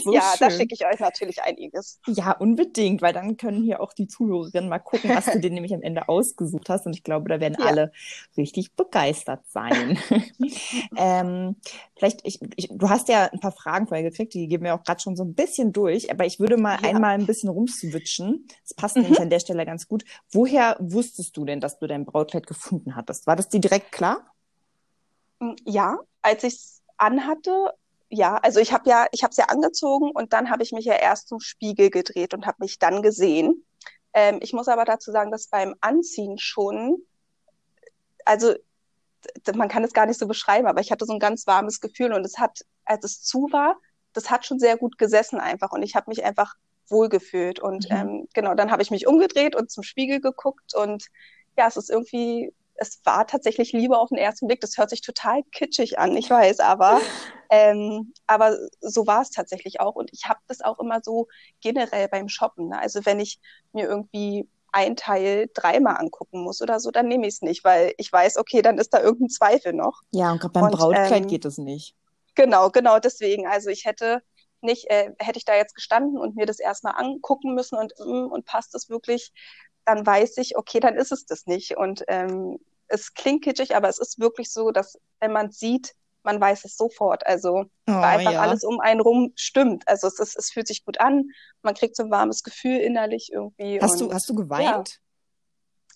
So 0.04 0.14
ja, 0.14 0.22
schön. 0.22 0.38
da 0.40 0.52
schicke 0.52 0.74
ich 0.74 0.86
euch 0.86 1.00
natürlich 1.00 1.42
einiges. 1.64 2.00
Ja, 2.08 2.32
unbedingt, 2.32 3.02
weil 3.02 3.14
dann 3.14 3.38
können 3.38 3.64
hier 3.64 3.82
auch 3.82 3.94
die 3.94 4.08
Zuhörerinnen 4.08 4.70
mal 4.70 4.80
gucken, 4.80 5.10
was 5.10 5.26
du 5.26 5.40
dir 5.40 5.52
nämlich 5.52 5.74
am 5.74 5.82
Ende 5.82 6.10
ausgesucht 6.10 6.70
hast. 6.70 6.86
Und 6.86 6.96
ich 6.96 7.04
glaube, 7.04 7.30
da 7.30 7.40
werden 7.40 7.58
ja. 7.60 7.66
alle 7.66 7.92
richtig 8.38 8.74
begeistert 8.76 9.42
sein. 9.48 9.98
ähm, 10.98 11.56
vielleicht, 11.96 12.22
ich, 12.24 12.40
ich, 12.56 12.70
du 12.72 12.90
hast 12.90 13.10
ja 13.10 13.26
ein 13.32 13.40
paar 13.40 13.52
Fragen 13.52 13.88
vorher 13.88 14.10
gekriegt, 14.10 14.34
die 14.34 14.48
geben 14.48 14.66
wir 14.66 14.76
auch 14.76 14.84
gerade 14.84 15.02
schon 15.02 15.16
so 15.16 15.24
ein 15.24 15.34
bisschen 15.34 15.74
durch, 15.74 16.12
aber 16.12 16.26
ich 16.26 16.40
würde 16.40 16.58
mal 16.58 16.80
ja. 16.82 16.90
einmal 16.90 17.14
ein 17.16 17.26
bisschen 17.26 17.50
rumswitchen. 17.50 18.48
Das 18.64 18.74
passt 18.74 18.96
mhm. 18.96 19.04
nämlich 19.04 19.22
an 19.22 19.30
der 19.30 19.40
Stelle 19.40 19.66
ganz 19.66 19.88
gut. 19.88 20.04
Woher 20.32 20.78
wusstest 20.80 21.36
du 21.38 21.46
denn, 21.46 21.60
dass 21.60 21.80
du 21.80 21.88
dein 21.88 22.06
Brautkleid 22.06 22.48
gefunden 22.48 22.96
hattest? 22.96 23.28
War 23.28 23.36
das 23.36 23.50
dir 23.50 23.60
direkt 23.60 23.92
klar? 23.92 24.22
Ja, 25.66 26.00
als 26.22 26.44
ich 26.44 26.54
es 26.54 26.82
anhatte, 26.98 27.74
ja, 28.14 28.36
also 28.38 28.60
ich 28.60 28.72
habe 28.72 28.88
ja, 28.88 29.08
ich 29.12 29.24
habe 29.24 29.32
es 29.32 29.38
ja 29.38 29.46
angezogen 29.46 30.12
und 30.12 30.34
dann 30.34 30.52
habe 30.52 30.62
ich 30.62 30.72
mich 30.72 30.86
ja 30.86 30.94
erst 30.94 31.28
zum 31.28 31.40
Spiegel 31.40 31.90
gedreht 31.90 32.34
und 32.36 32.46
habe 32.46 32.58
mich 32.60 32.78
dann 32.78 33.02
gesehen. 33.02 33.66
Ähm, 34.14 34.38
ich 34.42 34.54
muss 34.54 34.68
aber 34.68 34.86
dazu 34.86 35.12
sagen, 35.12 35.32
dass 35.32 35.48
beim 35.48 35.74
Anziehen 35.82 36.38
schon, 36.38 36.98
also 38.24 38.54
man 39.56 39.68
kann 39.68 39.84
es 39.84 39.94
gar 39.94 40.06
nicht 40.06 40.20
so 40.20 40.28
beschreiben, 40.28 40.68
aber 40.68 40.80
ich 40.80 40.92
hatte 40.92 41.06
so 41.06 41.14
ein 41.14 41.20
ganz 41.20 41.48
warmes 41.48 41.82
Gefühl 41.82 42.14
und 42.14 42.24
es 42.24 42.38
hat, 42.38 42.60
als 42.86 43.04
es 43.04 43.24
zu 43.24 43.50
war, 43.52 43.78
das 44.14 44.30
hat 44.30 44.46
schon 44.46 44.60
sehr 44.60 44.78
gut 44.78 45.00
gesessen 45.00 45.40
einfach 45.40 45.72
und 45.72 45.82
ich 45.82 45.96
habe 45.96 46.12
mich 46.12 46.24
einfach 46.24 46.54
wohlgefühlt 46.90 47.60
und 47.60 47.90
mhm. 47.90 47.96
ähm, 47.96 48.28
genau, 48.36 48.54
dann 48.54 48.70
habe 48.70 48.84
ich 48.84 48.92
mich 48.92 49.08
umgedreht 49.08 49.56
und 49.56 49.72
zum 49.72 49.82
Spiegel 49.82 50.22
geguckt 50.22 50.76
und 50.76 51.08
ja, 51.58 51.68
es 51.68 51.78
ist 51.78 51.90
irgendwie, 51.90 52.54
es 52.76 53.00
war 53.04 53.28
tatsächlich 53.28 53.72
Liebe 53.72 53.98
auf 53.98 54.10
den 54.10 54.18
ersten 54.18 54.48
Blick. 54.48 54.62
Das 54.62 54.78
hört 54.78 54.90
sich 54.90 55.02
total 55.02 55.44
kitschig 55.52 56.00
an, 56.00 56.16
ich 56.18 56.30
weiß, 56.30 56.60
aber 56.60 57.00
ähm, 57.50 58.14
aber 58.28 58.58
so 58.82 59.08
war 59.08 59.22
es 59.22 59.30
tatsächlich 59.30 59.80
auch 59.80 59.96
und 59.96 60.12
ich 60.14 60.26
habe 60.28 60.40
das 60.48 60.62
auch 60.62 60.80
immer 60.80 61.02
so 61.04 61.28
generell 61.62 62.08
beim 62.08 62.30
Shoppen. 62.30 62.70
Ne? 62.70 62.80
Also 62.80 63.06
wenn 63.06 63.20
ich 63.20 63.40
mir 63.74 63.86
irgendwie 63.86 64.48
ein 64.72 64.96
Teil 64.96 65.50
dreimal 65.54 65.98
angucken 65.98 66.42
muss 66.44 66.62
oder 66.62 66.80
so, 66.80 66.90
dann 66.90 67.08
nehme 67.08 67.28
ich 67.28 67.36
es 67.36 67.42
nicht, 67.42 67.64
weil 67.64 67.94
ich 67.98 68.12
weiß, 68.12 68.38
okay, 68.38 68.62
dann 68.64 68.80
ist 68.80 68.94
da 68.94 69.02
irgendein 69.02 69.30
Zweifel 69.30 69.72
noch. 69.74 70.02
Ja, 70.12 70.32
und 70.32 70.40
gerade 70.40 70.54
beim 70.54 70.64
und, 70.66 70.72
Brautkleid 70.72 71.24
ähm, 71.24 71.28
geht 71.28 71.46
es 71.46 71.60
nicht. 71.60 71.96
Genau, 72.36 72.70
genau 72.72 72.98
deswegen. 72.98 73.48
Also 73.48 73.70
ich 73.70 73.86
hätte 73.86 74.24
nicht, 74.62 74.90
äh, 74.90 75.12
hätte 75.20 75.38
ich 75.38 75.46
da 75.46 75.56
jetzt 75.56 75.76
gestanden 75.76 76.18
und 76.18 76.36
mir 76.36 76.48
das 76.48 76.60
erstmal 76.60 76.96
angucken 76.96 77.54
müssen 77.54 77.78
und, 77.78 77.94
mm, 78.00 78.32
und 78.32 78.46
passt 78.46 78.74
es 78.74 78.90
wirklich, 78.90 79.32
dann 79.86 80.06
weiß 80.06 80.38
ich, 80.38 80.58
okay, 80.58 80.80
dann 80.80 80.96
ist 80.96 81.12
es 81.12 81.26
das 81.26 81.46
nicht. 81.46 81.78
Und 81.78 82.04
ähm, 82.08 82.60
es 82.88 83.14
klingt 83.14 83.44
kitschig, 83.44 83.76
aber 83.76 83.90
es 83.90 84.00
ist 84.00 84.20
wirklich 84.20 84.52
so, 84.52 84.72
dass 84.72 84.98
wenn 85.20 85.32
man 85.32 85.52
sieht, 85.52 85.94
man 86.24 86.40
weiß 86.40 86.66
es 86.66 86.78
sofort. 86.78 87.26
Also 87.26 87.66
oh, 87.66 87.68
weil 87.86 88.20
einfach 88.20 88.32
ja. 88.32 88.42
alles 88.42 88.64
um 88.64 88.80
einen 88.80 89.02
rum 89.02 89.34
stimmt. 89.36 89.88
Also 89.88 90.08
es, 90.08 90.20
ist, 90.20 90.38
es 90.38 90.52
fühlt 90.52 90.68
sich 90.68 90.86
gut 90.86 91.00
an, 91.00 91.30
man 91.62 91.74
kriegt 91.76 91.96
so 91.96 92.04
ein 92.04 92.12
warmes 92.12 92.44
Gefühl 92.44 92.78
innerlich 92.78 93.32
irgendwie. 93.32 93.80
Hast 93.82 94.02
und, 94.02 94.10
du 94.10 94.14
hast 94.14 94.30
du 94.30 94.36
geweint? 94.36 95.00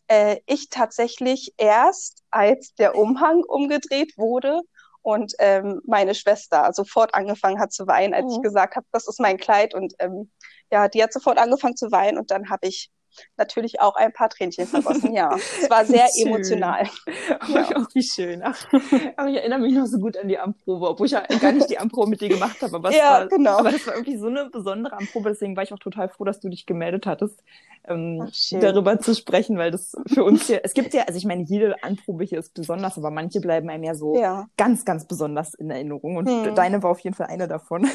Ja. 0.10 0.16
Äh, 0.16 0.42
ich 0.46 0.70
tatsächlich 0.70 1.54
erst, 1.58 2.24
als 2.30 2.74
der 2.76 2.96
Umhang 2.96 3.44
umgedreht 3.44 4.18
wurde 4.18 4.62
und 5.02 5.34
ähm, 5.40 5.82
meine 5.86 6.16
Schwester 6.16 6.72
sofort 6.74 7.14
angefangen 7.14 7.60
hat 7.60 7.72
zu 7.72 7.88
weinen, 7.88 8.14
als 8.14 8.26
oh. 8.28 8.36
ich 8.36 8.42
gesagt 8.42 8.76
habe, 8.76 8.86
das 8.92 9.08
ist 9.08 9.20
mein 9.20 9.38
Kleid 9.38 9.74
und 9.74 9.94
ähm, 10.00 10.32
ja, 10.72 10.88
die 10.88 11.02
hat 11.02 11.14
sofort 11.14 11.38
angefangen 11.38 11.78
zu 11.78 11.92
weinen 11.92 12.18
und 12.18 12.32
dann 12.32 12.50
habe 12.50 12.68
ich 12.68 12.90
natürlich 13.38 13.80
auch 13.80 13.96
ein 13.96 14.14
paar 14.14 14.30
Tränchen 14.30 14.68
vergossen, 14.68 15.14
ja. 15.14 15.36
Es 15.62 15.70
war 15.70 15.86
sehr 15.86 16.08
schön. 16.08 16.28
emotional. 16.28 16.88
Ach, 17.40 17.50
ja. 17.50 17.78
Auch 17.78 17.88
wie 17.94 18.04
schön. 18.04 18.42
Ach, 18.44 18.68
aber 19.16 19.30
ich 19.30 19.38
erinnere 19.38 19.60
mich 19.60 19.74
noch 19.74 19.86
so 19.86 19.98
gut 19.98 20.18
an 20.18 20.28
die 20.28 20.38
Amprobe, 20.38 20.90
obwohl 20.90 21.08
ich 21.08 21.14
ja 21.14 21.22
gar 21.40 21.52
nicht 21.52 21.70
die 21.70 21.78
Amprobe 21.78 22.10
mit 22.10 22.22
dir 22.22 22.30
gemacht 22.30 22.62
habe. 22.62 22.76
Aber, 22.76 22.92
ja, 22.96 23.12
war, 23.12 23.28
genau. 23.28 23.58
aber 23.58 23.72
das 23.72 23.86
war 23.88 23.96
irgendwie 23.96 24.18
so 24.18 24.28
eine 24.28 24.50
besondere 24.50 24.98
Amprobe, 24.98 25.30
deswegen 25.30 25.56
war 25.56 25.64
ich 25.64 25.74
auch 25.74 25.80
total 25.80 26.10
froh, 26.10 26.24
dass 26.24 26.40
du 26.40 26.50
dich 26.50 26.66
gemeldet 26.66 27.06
hattest, 27.06 27.44
ähm, 27.88 28.28
Ach, 28.28 28.60
darüber 28.60 29.00
zu 29.00 29.16
sprechen, 29.16 29.58
weil 29.58 29.72
das 29.72 29.96
für 30.08 30.24
uns 30.24 30.48
hier, 30.48 30.62
es 30.64 30.74
gibt 30.74 30.94
ja, 30.94 31.04
also 31.04 31.18
ich 31.18 31.26
meine, 31.26 31.44
jede 31.44 31.84
Anprobe 31.84 32.24
hier 32.24 32.40
ist 32.40 32.54
besonders, 32.54 32.98
aber 32.98 33.12
manche 33.12 33.40
bleiben 33.40 33.70
einem 33.70 33.84
ja 33.84 33.96
so 33.96 34.20
ja. 34.20 34.48
ganz, 34.58 34.86
ganz 34.86 35.06
besonders 35.06 35.54
in 35.54 35.70
Erinnerung 35.70 36.18
und 36.18 36.28
hm. 36.28 36.56
deine 36.56 36.84
war 36.84 36.92
auf 36.92 37.00
jeden 37.00 37.16
Fall 37.16 37.28
eine 37.28 37.48
davon. 37.48 37.88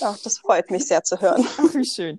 Ach, 0.00 0.18
das 0.22 0.38
freut 0.38 0.70
mich 0.70 0.86
sehr 0.86 1.02
zu 1.02 1.20
hören. 1.20 1.44
Ach, 1.58 1.74
wie 1.74 1.84
schön. 1.84 2.18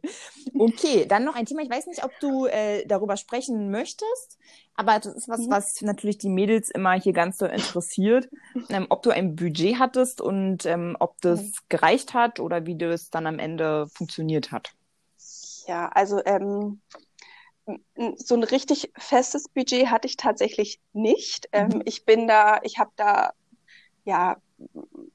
Okay, 0.59 1.05
dann 1.05 1.23
noch 1.23 1.35
ein 1.35 1.45
Thema. 1.45 1.61
Ich 1.61 1.69
weiß 1.69 1.87
nicht, 1.87 2.03
ob 2.03 2.11
du 2.19 2.45
äh, 2.45 2.85
darüber 2.85 3.15
sprechen 3.15 3.71
möchtest, 3.71 4.37
aber 4.75 4.99
das 4.99 5.15
ist 5.15 5.29
was, 5.29 5.41
mhm. 5.41 5.51
was 5.51 5.81
natürlich 5.81 6.17
die 6.17 6.27
Mädels 6.27 6.69
immer 6.69 6.99
hier 6.99 7.13
ganz 7.13 7.37
so 7.37 7.45
interessiert. 7.45 8.29
Ähm, 8.69 8.87
ob 8.89 9.03
du 9.03 9.11
ein 9.11 9.35
Budget 9.35 9.79
hattest 9.79 10.21
und 10.21 10.65
ähm, 10.65 10.97
ob 10.99 11.21
das 11.21 11.41
mhm. 11.41 11.53
gereicht 11.69 12.13
hat 12.13 12.39
oder 12.39 12.65
wie 12.65 12.75
das 12.75 13.09
dann 13.09 13.25
am 13.25 13.39
Ende 13.39 13.87
funktioniert 13.87 14.51
hat. 14.51 14.73
Ja, 15.65 15.87
also 15.89 16.21
ähm, 16.25 16.81
so 18.17 18.35
ein 18.35 18.43
richtig 18.43 18.91
festes 18.97 19.47
Budget 19.47 19.87
hatte 19.87 20.07
ich 20.07 20.17
tatsächlich 20.17 20.81
nicht. 20.93 21.47
Ähm, 21.51 21.69
mhm. 21.69 21.81
ich 21.85 22.05
bin 22.05 22.27
da, 22.27 22.59
ich 22.63 22.79
habe 22.79 22.91
da 22.95 23.31
ja 24.09 24.37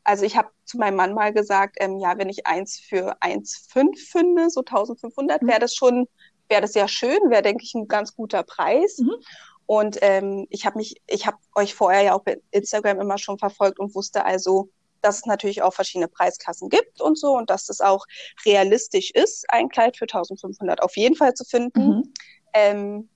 also 0.05 0.25
ich 0.25 0.37
habe 0.37 0.49
zu 0.65 0.79
meinem 0.79 0.97
Mann 0.97 1.15
mal 1.15 1.33
gesagt, 1.33 1.77
ähm, 1.81 1.99
ja, 1.99 2.17
wenn 2.19 2.29
ich 2.29 2.47
eins 2.47 2.79
für 2.79 3.17
1,5 3.23 4.11
finde, 4.11 4.51
so 4.51 4.61
1500, 4.61 5.43
mhm. 5.43 5.49
wäre 5.49 5.61
das 5.61 5.75
schon, 5.75 6.07
wäre 6.49 6.63
das 6.63 6.75
ja 6.75 6.89
schön, 6.89 7.19
wäre, 7.31 7.43
denke 7.43 7.65
ich, 7.65 7.75
ein 7.75 7.89
ganz 7.89 8.15
guter 8.15 8.43
Preis. 8.43 8.99
Mhm. 8.99 9.15
Und 9.67 9.99
ähm, 10.03 10.47
ich 10.51 10.67
habe 10.67 10.79
mich, 10.79 11.01
ich 11.07 11.27
habe 11.27 11.39
euch 11.55 11.75
vorher 11.75 12.03
ja 12.03 12.15
auch 12.15 12.23
bei 12.23 12.39
Instagram 12.51 13.01
immer 13.01 13.19
schon 13.19 13.39
verfolgt 13.39 13.79
und 13.79 13.95
wusste 13.95 14.25
also, 14.25 14.69
dass 15.01 15.19
es 15.19 15.27
natürlich 15.27 15.63
auch 15.63 15.73
verschiedene 15.73 16.09
Preisklassen 16.09 16.69
gibt 16.69 17.01
und 17.01 17.19
so 17.19 17.37
und 17.37 17.51
dass 17.51 17.69
es 17.69 17.81
auch 17.81 18.07
realistisch 18.45 19.11
ist, 19.11 19.45
ein 19.49 19.69
Kleid 19.69 19.97
für 19.97 20.05
1500 20.05 20.83
auf 20.83 20.97
jeden 20.97 21.17
Fall 21.17 21.35
zu 21.35 21.45
finden. 21.45 21.89
Mhm. 21.89 22.13
Ähm, 22.53 23.09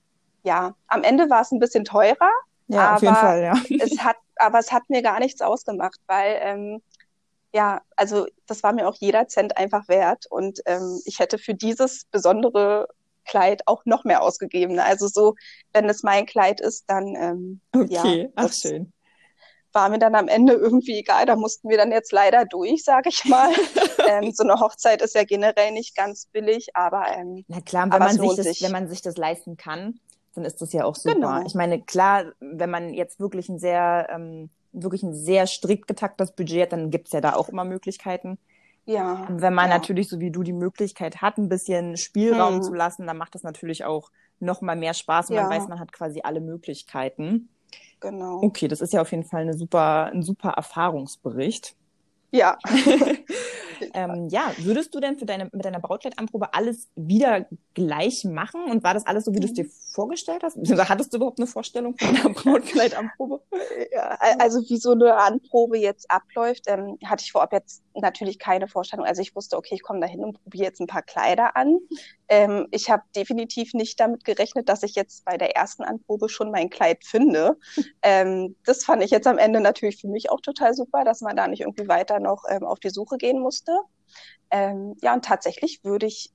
ja, 0.43 0.75
am 0.87 1.03
Ende 1.03 1.29
war 1.29 1.41
es 1.41 1.51
ein 1.51 1.59
bisschen 1.59 1.85
teurer, 1.85 2.31
ja, 2.67 2.79
aber 2.79 2.95
auf 2.95 3.01
jeden 3.01 3.15
Fall, 3.15 3.41
ja. 3.41 3.53
es 3.79 3.99
hat 3.99 4.17
aber 4.39 4.59
es 4.59 4.71
hat 4.71 4.89
mir 4.89 5.01
gar 5.01 5.19
nichts 5.19 5.41
ausgemacht, 5.41 5.99
weil 6.07 6.39
ähm, 6.41 6.81
ja, 7.53 7.81
also 7.95 8.27
das 8.45 8.63
war 8.63 8.73
mir 8.73 8.87
auch 8.87 8.95
jeder 8.99 9.27
Cent 9.27 9.57
einfach 9.57 9.87
wert 9.87 10.25
und 10.29 10.59
ähm, 10.65 10.99
ich 11.05 11.19
hätte 11.19 11.37
für 11.37 11.55
dieses 11.55 12.05
besondere 12.05 12.87
Kleid 13.25 13.67
auch 13.67 13.85
noch 13.85 14.03
mehr 14.03 14.21
ausgegeben. 14.21 14.79
Also 14.79 15.07
so, 15.07 15.35
wenn 15.73 15.87
es 15.89 16.03
mein 16.03 16.25
Kleid 16.25 16.61
ist, 16.61 16.85
dann 16.87 17.15
ähm, 17.15 17.61
okay, 17.75 18.23
ja, 18.23 18.29
ach 18.35 18.53
schön. 18.53 18.91
War 19.71 19.89
mir 19.89 19.99
dann 19.99 20.15
am 20.15 20.27
Ende 20.27 20.53
irgendwie 20.53 20.97
egal. 20.97 21.27
Da 21.27 21.35
mussten 21.35 21.69
wir 21.69 21.77
dann 21.77 21.91
jetzt 21.91 22.11
leider 22.11 22.45
durch, 22.45 22.83
sage 22.83 23.09
ich 23.09 23.25
mal. 23.25 23.51
ähm, 24.09 24.31
so 24.31 24.43
eine 24.43 24.59
Hochzeit 24.59 25.03
ist 25.03 25.13
ja 25.13 25.25
generell 25.25 25.71
nicht 25.71 25.95
ganz 25.95 26.25
billig, 26.25 26.69
aber 26.75 27.05
ähm, 27.15 27.45
na 27.47 27.61
klar, 27.61 27.91
wenn 27.91 27.99
man 27.99 28.17
sich 28.17 28.35
das, 28.35 28.45
sich. 28.45 28.61
wenn 28.63 28.71
man 28.71 28.89
sich 28.89 29.03
das 29.03 29.15
leisten 29.15 29.57
kann, 29.57 29.99
dann 30.39 30.45
ist 30.45 30.61
das 30.61 30.73
ja 30.73 30.85
auch 30.85 30.95
super. 30.95 31.15
Genau. 31.15 31.45
Ich 31.45 31.53
meine, 31.53 31.81
klar, 31.81 32.25
wenn 32.39 32.69
man 32.69 32.93
jetzt 32.93 33.19
wirklich 33.19 33.49
ein 33.49 33.59
sehr, 33.59 34.07
ähm, 34.09 34.49
wirklich 34.71 35.03
ein 35.03 35.13
sehr 35.13 35.47
strikt 35.47 35.87
getaktetes 35.87 36.31
Budget 36.31 36.63
hat, 36.63 36.71
dann 36.71 36.91
gibt's 36.91 37.11
ja 37.11 37.21
da 37.21 37.33
auch 37.33 37.49
immer 37.49 37.65
Möglichkeiten. 37.65 38.37
Ja. 38.85 39.25
Und 39.27 39.41
wenn 39.41 39.53
man 39.53 39.69
ja. 39.69 39.75
natürlich, 39.77 40.07
so 40.07 40.19
wie 40.19 40.31
du, 40.31 40.43
die 40.43 40.53
Möglichkeit 40.53 41.21
hat, 41.21 41.37
ein 41.37 41.49
bisschen 41.49 41.97
Spielraum 41.97 42.55
hm. 42.55 42.63
zu 42.63 42.73
lassen, 42.73 43.05
dann 43.05 43.17
macht 43.17 43.35
das 43.35 43.43
natürlich 43.43 43.83
auch 43.83 44.11
noch 44.39 44.61
mal 44.61 44.75
mehr 44.75 44.93
Spaß. 44.93 45.29
Ja. 45.29 45.43
Man 45.43 45.51
weiß, 45.51 45.67
man 45.67 45.79
hat 45.79 45.91
quasi 45.91 46.21
alle 46.23 46.39
Möglichkeiten. 46.39 47.49
Genau. 47.99 48.41
Okay, 48.41 48.69
das 48.69 48.79
ist 48.79 48.93
ja 48.93 49.01
auf 49.01 49.11
jeden 49.11 49.25
Fall 49.25 49.41
eine 49.41 49.53
super, 49.53 50.05
ein 50.05 50.23
super 50.23 50.51
Erfahrungsbericht. 50.51 51.75
Ja. 52.31 52.57
ähm, 53.93 54.27
ja, 54.29 54.51
würdest 54.59 54.93
du 54.93 54.99
denn 54.99 55.17
für 55.17 55.25
deine, 55.25 55.49
mit 55.51 55.65
deiner 55.65 55.79
Brautkleidanprobe 55.79 56.53
alles 56.53 56.89
wieder 56.95 57.45
gleich 57.73 58.23
machen? 58.25 58.63
Und 58.65 58.83
war 58.83 58.93
das 58.93 59.05
alles 59.05 59.25
so, 59.25 59.33
wie 59.33 59.39
du 59.39 59.45
es 59.45 59.53
dir 59.53 59.65
vorgestellt 59.93 60.43
hast? 60.43 60.57
Hattest 60.89 61.13
du 61.13 61.17
überhaupt 61.17 61.39
eine 61.39 61.47
Vorstellung 61.47 61.97
von 61.97 62.15
deiner 62.15 62.29
Brautkleidanprobe? 62.33 63.41
Ja, 63.91 64.17
also 64.39 64.61
wie 64.69 64.77
so 64.77 64.91
eine 64.91 65.15
Anprobe 65.15 65.77
jetzt 65.77 66.09
abläuft, 66.09 66.63
ähm, 66.67 66.97
hatte 67.05 67.23
ich 67.23 67.31
vorab 67.31 67.53
jetzt 67.53 67.83
natürlich 68.01 68.39
keine 68.39 68.67
Vorstellung. 68.67 69.05
Also 69.05 69.21
ich 69.21 69.35
wusste, 69.35 69.57
okay, 69.57 69.75
ich 69.75 69.83
komme 69.83 69.99
da 69.99 70.07
hin 70.07 70.23
und 70.23 70.41
probiere 70.41 70.65
jetzt 70.65 70.79
ein 70.79 70.87
paar 70.87 71.01
Kleider 71.01 71.55
an. 71.55 71.79
Ähm, 72.27 72.67
ich 72.71 72.89
habe 72.89 73.03
definitiv 73.15 73.73
nicht 73.73 73.99
damit 73.99 74.23
gerechnet, 74.23 74.69
dass 74.69 74.83
ich 74.83 74.95
jetzt 74.95 75.25
bei 75.25 75.37
der 75.37 75.55
ersten 75.55 75.83
Anprobe 75.83 76.29
schon 76.29 76.51
mein 76.51 76.69
Kleid 76.69 77.03
finde. 77.03 77.57
ähm, 78.01 78.55
das 78.65 78.83
fand 78.83 79.03
ich 79.03 79.11
jetzt 79.11 79.27
am 79.27 79.37
Ende 79.37 79.61
natürlich 79.61 80.01
für 80.01 80.07
mich 80.07 80.29
auch 80.29 80.41
total 80.41 80.73
super, 80.73 81.03
dass 81.03 81.21
man 81.21 81.35
da 81.35 81.47
nicht 81.47 81.61
irgendwie 81.61 81.87
weiter 81.87 82.19
noch 82.19 82.43
ähm, 82.49 82.63
auf 82.65 82.79
die 82.79 82.89
Suche 82.89 83.17
gehen 83.17 83.39
musste. 83.39 83.71
Ähm, 84.51 84.95
ja, 85.01 85.13
und 85.13 85.25
tatsächlich 85.25 85.83
würde 85.83 86.07
ich 86.07 86.31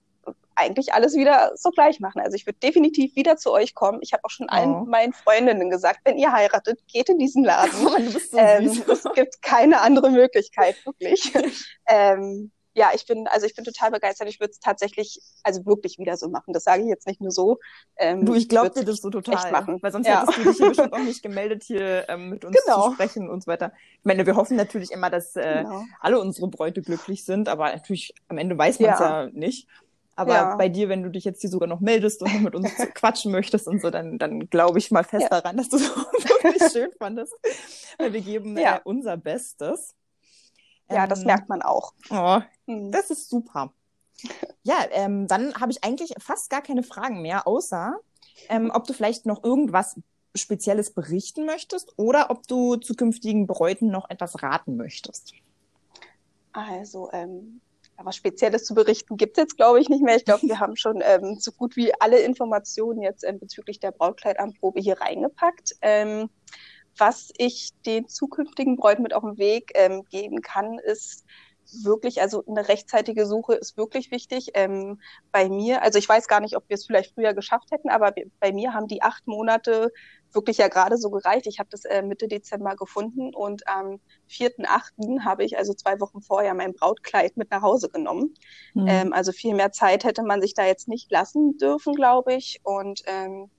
eigentlich 0.57 0.93
alles 0.93 1.15
wieder 1.15 1.53
so 1.57 1.71
gleich 1.71 2.01
machen. 2.01 2.21
Also 2.21 2.37
ich 2.37 2.47
würde 2.47 2.59
definitiv 2.59 3.17
wieder 3.17 3.37
zu 3.37 3.53
euch 3.53 3.75
kommen. 3.75 3.99
Ich 4.03 4.13
habe 4.13 4.25
auch 4.25 4.31
schon 4.31 4.47
oh. 4.49 4.55
allen 4.55 4.89
meinen 4.89 5.13
Freundinnen 5.13 5.71
gesagt, 5.71 6.01
wenn 6.05 6.19
ihr 6.19 6.33
heiratet, 6.33 6.81
geht 6.87 7.09
in 7.09 7.19
diesen 7.19 7.45
Laden. 7.45 7.73
Oh, 7.85 8.11
so 8.31 8.39
ähm, 8.39 8.83
es 8.89 9.05
gibt 9.15 9.43
keine 9.43 9.81
andere 9.81 10.11
Möglichkeit, 10.11 10.77
wirklich. 10.87 11.33
ähm, 11.87 12.51
ja, 12.77 12.91
ich 12.93 13.07
bin, 13.07 13.29
also 13.29 13.47
ich 13.47 13.55
bin 13.55 13.65
total 13.65 13.93
begeistert. 13.93 14.29
Ich 14.29 14.41
würde 14.41 14.51
es 14.51 14.59
tatsächlich, 14.59 15.21
also 15.45 15.65
wirklich 15.65 15.99
wieder 15.99 16.17
so 16.17 16.29
machen. 16.29 16.53
Das 16.53 16.65
sage 16.65 16.83
ich 16.83 16.89
jetzt 16.89 17.07
nicht 17.07 17.21
nur 17.21 17.31
so. 17.31 17.59
Ähm, 17.97 18.27
du, 18.27 18.35
ich 18.35 18.49
glaube 18.49 18.71
dir 18.71 18.85
das 18.85 18.97
so 18.97 19.11
total. 19.11 19.53
Machen. 19.53 19.79
Weil 19.81 19.93
sonst 19.93 20.09
ja. 20.09 20.23
hättest 20.23 20.39
du 20.39 20.43
dich 20.43 20.57
hier 20.57 20.69
bestimmt 20.69 20.93
auch 20.93 20.99
nicht 20.99 21.23
gemeldet, 21.23 21.63
hier 21.63 22.09
ähm, 22.09 22.31
mit 22.31 22.45
uns 22.45 22.57
genau. 22.65 22.89
zu 22.89 22.95
sprechen 22.95 23.31
und 23.31 23.45
so 23.45 23.47
weiter. 23.47 23.73
Ich 24.01 24.05
meine, 24.05 24.27
wir 24.27 24.35
hoffen 24.35 24.57
natürlich 24.57 24.91
immer, 24.91 25.09
dass 25.09 25.37
äh, 25.37 25.63
genau. 25.63 25.85
alle 26.01 26.19
unsere 26.19 26.49
Bräute 26.49 26.83
glücklich 26.83 27.25
sind, 27.25 27.49
aber 27.49 27.73
natürlich 27.73 28.13
am 28.29 28.39
Ende 28.39 28.59
weiß 28.59 28.81
man 28.81 28.91
es 28.91 29.01
ja. 29.01 29.23
ja 29.23 29.31
nicht. 29.33 29.69
Aber 30.17 30.33
ja. 30.33 30.57
bei 30.57 30.69
dir, 30.69 30.89
wenn 30.89 31.03
du 31.03 31.11
dich 31.11 31.25
jetzt 31.25 31.41
hier 31.41 31.51
sogar 31.51 31.69
noch 31.69 31.81
meldest 31.81 32.23
und 32.23 32.33
noch 32.33 32.41
mit 32.41 32.55
uns 32.55 32.71
quatschen 32.95 33.33
möchtest 33.33 33.67
und 33.67 33.81
so, 33.81 33.91
dann, 33.91 34.19
dann 34.19 34.49
glaube 34.49 34.79
ich 34.79 34.91
mal 34.91 35.05
fest 35.05 35.29
ja. 35.31 35.41
daran, 35.41 35.57
dass 35.57 35.69
du 35.69 35.77
es 35.77 35.83
wirklich 35.97 36.73
schön 36.73 36.91
fandest. 36.99 37.35
Weil 37.99 38.13
wir 38.13 38.21
geben 38.21 38.57
ja. 38.57 38.77
äh, 38.77 38.81
unser 38.85 39.17
Bestes. 39.17 39.95
Ja, 40.91 41.05
ähm, 41.05 41.09
das 41.09 41.25
merkt 41.25 41.49
man 41.49 41.63
auch. 41.63 41.93
Oh, 42.11 42.41
mhm. 42.67 42.93
Das 42.93 43.11
ist 43.11 43.29
super. 43.29 43.73
Ja, 44.63 44.77
ähm, 44.93 45.27
dann 45.27 45.55
habe 45.57 45.73
ich 45.73 45.85
eigentlich 45.85 46.15
fast 46.19 46.49
gar 46.49 46.63
keine 46.63 46.83
Fragen 46.83 47.21
mehr, 47.21 47.47
außer 47.47 47.97
ähm, 48.49 48.71
ob 48.73 48.87
du 48.87 48.95
vielleicht 48.95 49.27
noch 49.27 49.45
irgendwas 49.45 50.01
Spezielles 50.35 50.93
berichten 50.93 51.45
möchtest 51.45 51.93
oder 51.99 52.31
ob 52.31 52.47
du 52.47 52.77
zukünftigen 52.77 53.47
Bräuten 53.47 53.89
noch 53.89 54.09
etwas 54.09 54.43
raten 54.43 54.77
möchtest. 54.77 55.35
Also, 56.53 57.11
ähm, 57.13 57.61
was 58.03 58.17
Spezielles 58.17 58.65
zu 58.65 58.75
berichten 58.75 59.17
gibt 59.17 59.37
es 59.37 59.43
jetzt, 59.43 59.57
glaube 59.57 59.81
ich, 59.81 59.89
nicht 59.89 60.03
mehr. 60.03 60.17
Ich 60.17 60.25
glaube, 60.25 60.47
wir 60.47 60.59
haben 60.61 60.77
schon 60.77 61.03
ähm, 61.03 61.37
so 61.39 61.53
gut 61.53 61.77
wie 61.77 61.93
alle 62.01 62.19
Informationen 62.21 63.03
jetzt 63.03 63.25
ähm, 63.25 63.39
bezüglich 63.39 63.81
der 63.81 63.93
Brautkleidanprobe 63.93 64.81
hier 64.81 65.01
reingepackt. 65.01 65.77
Ähm, 65.81 66.31
was 66.97 67.31
ich 67.39 67.71
den 67.87 68.09
zukünftigen 68.09 68.77
Bräuten 68.77 69.03
mit 69.03 69.15
auf 69.15 69.23
den 69.23 69.39
Weg 69.39 69.73
ähm, 69.75 70.05
geben 70.11 70.43
kann, 70.43 70.79
ist 70.79 71.25
wirklich, 71.83 72.21
also 72.21 72.45
eine 72.47 72.69
rechtzeitige 72.69 73.27
Suche 73.27 73.55
ist 73.55 73.77
wirklich 73.77 74.11
wichtig. 74.11 74.51
Ähm, 74.55 75.01
bei 75.33 75.49
mir, 75.49 75.83
also 75.83 75.99
ich 75.99 76.09
weiß 76.09 76.29
gar 76.29 76.41
nicht, 76.41 76.57
ob 76.57 76.69
wir 76.69 76.75
es 76.75 76.87
vielleicht 76.87 77.15
früher 77.15 77.35
geschafft 77.35 77.71
hätten, 77.71 77.89
aber 77.89 78.13
bei 78.39 78.53
mir 78.53 78.75
haben 78.75 78.87
die 78.87 79.03
acht 79.03 79.27
Monate 79.27 79.91
wirklich 80.35 80.59
ja 80.59 80.69
gerade 80.69 80.97
so 80.97 81.11
gereicht. 81.11 81.47
Ich 81.47 81.59
habe 81.59 81.69
das 81.71 81.85
äh, 81.85 82.03
Mitte 82.03 82.29
Dezember 82.29 82.77
gefunden 82.77 83.35
und 83.35 83.67
am 83.69 84.01
4.8. 84.31 85.25
habe 85.25 85.45
ich 85.45 85.57
also 85.59 85.75
zwei 85.75 86.01
Wochen 86.01 86.21
vorher 86.21 86.55
mein 86.55 86.75
Brautkleid 86.75 87.37
mit 87.37 87.51
nach 87.51 87.63
Hause 87.63 87.89
genommen. 87.89 88.35
Mhm. 88.75 88.87
Ähm, 88.89 89.13
also 89.13 89.33
viel 89.33 89.55
mehr 89.55 89.73
Zeit 89.73 90.05
hätte 90.05 90.23
man 90.23 90.41
sich 90.41 90.55
da 90.55 90.67
jetzt 90.67 90.89
nicht 90.89 91.11
lassen 91.11 91.57
dürfen, 91.59 91.95
glaube 91.95 92.35
ich. 92.35 92.61
Und 92.63 93.03
ähm, 93.07 93.51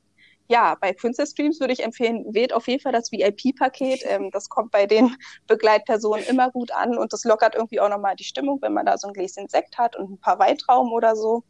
ja, 0.48 0.76
bei 0.80 0.94
Princess 0.94 1.32
Streams 1.32 1.60
würde 1.60 1.74
ich 1.74 1.84
empfehlen, 1.84 2.26
wählt 2.34 2.54
auf 2.54 2.68
jeden 2.68 2.82
Fall 2.82 2.92
das 2.92 3.12
VIP-Paket. 3.12 4.04
Ähm, 4.06 4.30
das 4.32 4.50
kommt 4.50 4.72
bei 4.72 4.86
den 4.86 5.16
Begleitpersonen 5.48 6.26
immer 6.26 6.52
gut 6.52 6.72
an 6.72 6.98
und 6.98 7.14
das 7.14 7.24
lockert 7.24 7.56
irgendwie 7.56 7.80
auch 7.80 7.90
nochmal 7.90 8.16
die 8.16 8.24
Stimmung, 8.24 8.62
wenn 8.62 8.74
man 8.74 8.86
da 8.86 8.98
so 8.98 9.08
ein 9.08 9.14
Gläschen 9.14 9.48
Sekt 9.48 9.78
hat 9.78 9.96
und 9.96 10.12
ein 10.12 10.20
paar 10.20 10.40
Weintrauben 10.40 10.92
oder 10.92 11.16
so. 11.16 11.44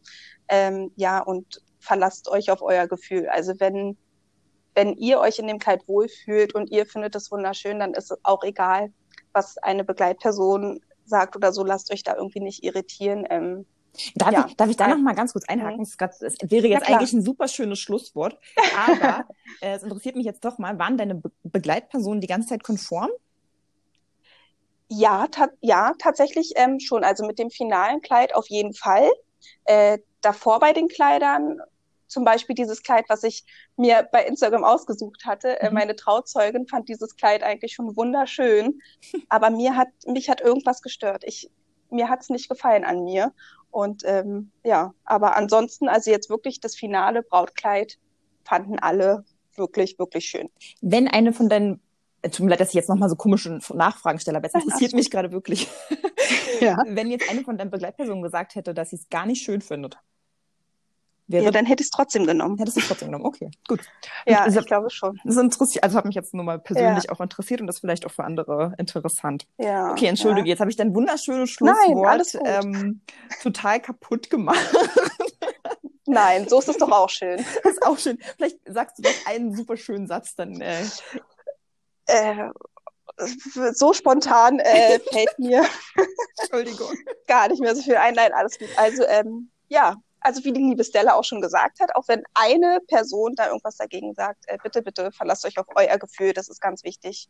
Ähm, 0.48 0.92
ja, 0.96 1.20
und 1.20 1.62
verlasst 1.80 2.28
euch 2.28 2.50
auf 2.50 2.62
euer 2.62 2.86
Gefühl. 2.86 3.28
Also 3.28 3.54
wenn, 3.58 3.96
wenn 4.76 4.92
ihr 4.94 5.18
euch 5.18 5.38
in 5.38 5.46
dem 5.46 5.58
Kleid 5.58 5.88
wohlfühlt 5.88 6.54
und 6.54 6.70
ihr 6.70 6.86
findet 6.86 7.16
es 7.16 7.32
wunderschön, 7.32 7.80
dann 7.80 7.94
ist 7.94 8.12
es 8.12 8.18
auch 8.22 8.44
egal, 8.44 8.92
was 9.32 9.56
eine 9.58 9.84
Begleitperson 9.84 10.80
sagt 11.06 11.34
oder 11.34 11.52
so. 11.52 11.64
Lasst 11.64 11.90
euch 11.90 12.02
da 12.02 12.14
irgendwie 12.14 12.40
nicht 12.40 12.62
irritieren. 12.62 13.26
Ähm, 13.28 13.66
Darf, 14.14 14.32
ja. 14.32 14.44
ich, 14.46 14.56
darf 14.56 14.68
ich 14.68 14.76
da 14.76 14.88
noch 14.88 14.98
mal 14.98 15.14
ganz 15.14 15.32
kurz 15.32 15.46
einhaken? 15.48 15.80
Es 15.80 15.96
wäre 16.42 16.66
jetzt 16.66 16.86
eigentlich 16.86 17.14
ein 17.14 17.22
super 17.22 17.48
schönes 17.48 17.78
Schlusswort, 17.78 18.38
aber 18.86 19.24
äh, 19.62 19.74
es 19.74 19.82
interessiert 19.82 20.16
mich 20.16 20.26
jetzt 20.26 20.44
doch 20.44 20.58
mal, 20.58 20.78
waren 20.78 20.98
deine 20.98 21.14
Be 21.14 21.30
Begleitpersonen 21.44 22.20
die 22.20 22.26
ganze 22.26 22.48
Zeit 22.48 22.62
konform? 22.62 23.08
Ja, 24.88 25.26
ta 25.28 25.48
ja 25.62 25.94
tatsächlich 25.98 26.52
ähm, 26.56 26.78
schon. 26.78 27.04
Also 27.04 27.26
mit 27.26 27.38
dem 27.38 27.48
finalen 27.48 28.02
Kleid 28.02 28.34
auf 28.34 28.50
jeden 28.50 28.74
Fall. 28.74 29.10
Äh, 29.64 29.98
davor 30.20 30.60
bei 30.60 30.74
den 30.74 30.88
Kleidern, 30.88 31.60
zum 32.06 32.24
Beispiel 32.24 32.54
dieses 32.54 32.82
Kleid, 32.82 33.04
was 33.08 33.22
ich 33.22 33.44
mir 33.76 34.08
bei 34.10 34.24
Instagram 34.24 34.64
ausgesucht 34.64 35.24
hatte, 35.24 35.60
äh, 35.60 35.68
mhm. 35.68 35.74
meine 35.74 35.96
Trauzeugin 35.96 36.66
fand 36.66 36.88
dieses 36.88 37.16
Kleid 37.16 37.42
eigentlich 37.42 37.74
schon 37.74 37.96
wunderschön, 37.96 38.80
aber 39.28 39.50
mir 39.50 39.76
hat 39.76 39.88
mich 40.06 40.28
hat 40.28 40.40
irgendwas 40.40 40.82
gestört. 40.82 41.24
Ich 41.26 41.50
mir 41.90 42.08
hat's 42.08 42.30
nicht 42.30 42.48
gefallen 42.48 42.84
an 42.84 43.04
mir. 43.04 43.32
Und 43.70 44.02
ähm, 44.06 44.50
ja, 44.64 44.94
aber 45.04 45.36
ansonsten, 45.36 45.88
also 45.88 46.10
jetzt 46.10 46.30
wirklich 46.30 46.60
das 46.60 46.74
finale 46.76 47.22
Brautkleid 47.22 47.98
fanden 48.44 48.78
alle 48.78 49.24
wirklich, 49.54 49.98
wirklich 49.98 50.26
schön. 50.26 50.48
Wenn 50.80 51.08
eine 51.08 51.32
von 51.32 51.48
deinen, 51.48 51.80
äh, 52.22 52.30
tut 52.30 52.44
mir 52.44 52.50
leid, 52.50 52.60
dass 52.60 52.68
ich 52.68 52.74
jetzt 52.74 52.88
nochmal 52.88 53.08
so 53.08 53.16
komische 53.16 53.58
Nachfragen 53.74 54.18
stelle, 54.18 54.38
aber 54.38 54.46
es 54.46 54.54
interessiert 54.62 54.94
mich 54.94 55.10
gerade 55.10 55.32
wirklich. 55.32 55.68
ja. 56.60 56.78
Wenn 56.86 57.10
jetzt 57.10 57.28
eine 57.28 57.42
von 57.42 57.58
deinen 57.58 57.70
Begleitpersonen 57.70 58.22
gesagt 58.22 58.54
hätte, 58.54 58.72
dass 58.72 58.90
sie 58.90 58.96
es 58.96 59.08
gar 59.08 59.26
nicht 59.26 59.42
schön 59.42 59.60
findet. 59.60 59.98
Wäre, 61.28 61.44
ja, 61.44 61.50
dann 61.50 61.66
hätte 61.66 61.82
ich 61.82 61.88
es 61.88 61.90
trotzdem 61.90 62.24
genommen. 62.24 62.56
Hättest 62.58 62.76
du 62.76 62.80
es 62.80 62.88
trotzdem 62.88 63.08
genommen, 63.08 63.26
okay, 63.26 63.50
gut. 63.66 63.80
Ja, 64.26 64.42
also, 64.42 64.60
ich 64.60 64.66
glaube 64.66 64.90
schon. 64.90 65.20
Das 65.24 65.36
interessiert, 65.36 65.84
also 65.84 65.96
hat 65.96 66.04
mich 66.04 66.14
jetzt 66.14 66.34
nur 66.34 66.44
mal 66.44 66.58
persönlich 66.58 67.04
ja. 67.04 67.12
auch 67.12 67.20
interessiert 67.20 67.60
und 67.60 67.66
das 67.66 67.80
vielleicht 67.80 68.06
auch 68.06 68.10
für 68.10 68.24
andere 68.24 68.74
interessant. 68.78 69.46
Ja. 69.58 69.90
Okay, 69.90 70.06
entschuldige, 70.06 70.46
ja. 70.46 70.52
jetzt 70.52 70.60
habe 70.60 70.70
ich 70.70 70.76
dein 70.76 70.94
wunderschönes 70.94 71.50
Schlusswort 71.50 72.34
Nein, 72.34 72.64
ähm, 72.64 73.00
total 73.42 73.80
kaputt 73.80 74.30
gemacht. 74.30 74.58
Nein, 76.06 76.48
so 76.48 76.60
ist 76.60 76.68
es 76.68 76.78
doch 76.78 76.90
auch 76.90 77.10
schön. 77.10 77.44
Das 77.62 77.72
ist 77.72 77.84
auch 77.84 77.98
schön. 77.98 78.18
Vielleicht 78.36 78.58
sagst 78.66 78.98
du 78.98 79.02
doch 79.02 79.26
einen 79.26 79.54
super 79.54 79.76
schönen 79.76 80.06
Satz, 80.06 80.34
dann. 80.36 80.60
Äh, 80.60 80.82
äh, 82.06 82.50
so 83.72 83.92
spontan 83.92 84.58
äh, 84.60 85.00
fällt 85.00 85.38
mir 85.38 85.64
Entschuldigung. 86.38 86.92
gar 87.26 87.48
nicht 87.48 87.60
mehr 87.60 87.74
so 87.74 87.82
viel 87.82 87.96
ein. 87.96 88.14
Nein, 88.14 88.32
alles 88.32 88.58
gut. 88.58 88.68
Also, 88.76 89.04
ähm, 89.06 89.50
ja, 89.68 89.96
also 90.26 90.42
wie 90.42 90.52
die 90.52 90.60
liebe 90.60 90.82
Stella 90.82 91.14
auch 91.14 91.22
schon 91.22 91.40
gesagt 91.40 91.78
hat, 91.78 91.94
auch 91.94 92.08
wenn 92.08 92.24
eine 92.34 92.80
Person 92.88 93.34
da 93.36 93.46
irgendwas 93.46 93.76
dagegen 93.76 94.12
sagt, 94.12 94.44
äh, 94.48 94.58
bitte, 94.60 94.82
bitte 94.82 95.12
verlasst 95.12 95.46
euch 95.46 95.56
auf 95.56 95.66
euer 95.76 95.98
Gefühl, 95.98 96.32
das 96.32 96.48
ist 96.48 96.60
ganz 96.60 96.82
wichtig. 96.82 97.28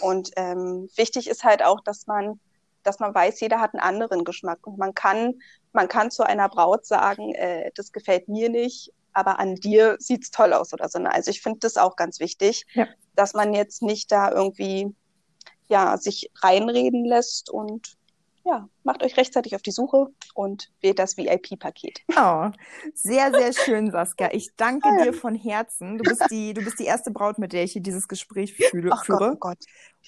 Und 0.00 0.30
ähm, 0.36 0.90
wichtig 0.94 1.26
ist 1.26 1.42
halt 1.42 1.64
auch, 1.64 1.80
dass 1.80 2.06
man, 2.06 2.38
dass 2.82 2.98
man 2.98 3.14
weiß, 3.14 3.40
jeder 3.40 3.62
hat 3.62 3.72
einen 3.72 3.80
anderen 3.80 4.24
Geschmack 4.24 4.66
und 4.66 4.76
man 4.76 4.94
kann, 4.94 5.40
man 5.72 5.88
kann 5.88 6.10
zu 6.10 6.22
einer 6.22 6.50
Braut 6.50 6.84
sagen, 6.84 7.34
äh, 7.34 7.70
das 7.76 7.92
gefällt 7.92 8.28
mir 8.28 8.50
nicht, 8.50 8.92
aber 9.14 9.38
an 9.38 9.54
dir 9.54 9.96
sieht's 9.98 10.30
toll 10.30 10.52
aus 10.52 10.74
oder 10.74 10.90
so. 10.90 10.98
Also 10.98 11.30
ich 11.30 11.40
finde 11.40 11.60
das 11.60 11.78
auch 11.78 11.96
ganz 11.96 12.20
wichtig, 12.20 12.66
ja. 12.74 12.86
dass 13.16 13.32
man 13.32 13.54
jetzt 13.54 13.80
nicht 13.80 14.12
da 14.12 14.30
irgendwie 14.30 14.94
ja 15.68 15.96
sich 15.96 16.30
reinreden 16.42 17.06
lässt 17.06 17.48
und 17.48 17.96
ja, 18.44 18.68
macht 18.82 19.02
euch 19.02 19.16
rechtzeitig 19.16 19.54
auf 19.56 19.62
die 19.62 19.70
Suche 19.70 20.08
und 20.34 20.70
wählt 20.80 20.98
das 20.98 21.16
VIP-Paket. 21.16 22.00
Oh, 22.16 22.50
sehr, 22.94 23.32
sehr 23.32 23.52
schön, 23.64 23.90
Saskia. 23.90 24.28
Ich 24.32 24.50
danke 24.56 24.88
dir 25.02 25.12
von 25.14 25.34
Herzen. 25.34 25.98
Du 25.98 26.04
bist 26.04 26.26
die, 26.30 26.52
du 26.52 26.62
bist 26.62 26.78
die 26.78 26.84
erste 26.84 27.10
Braut, 27.10 27.38
mit 27.38 27.52
der 27.52 27.64
ich 27.64 27.72
hier 27.72 27.82
dieses 27.82 28.06
Gespräch 28.06 28.54
fühle, 28.54 28.90
Ach 28.92 29.04
führe. 29.04 29.36
Gott, 29.38 29.58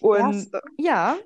oh 0.02 0.08
Gott. 0.10 0.20
Und 0.20 0.50
ja, 0.76 1.16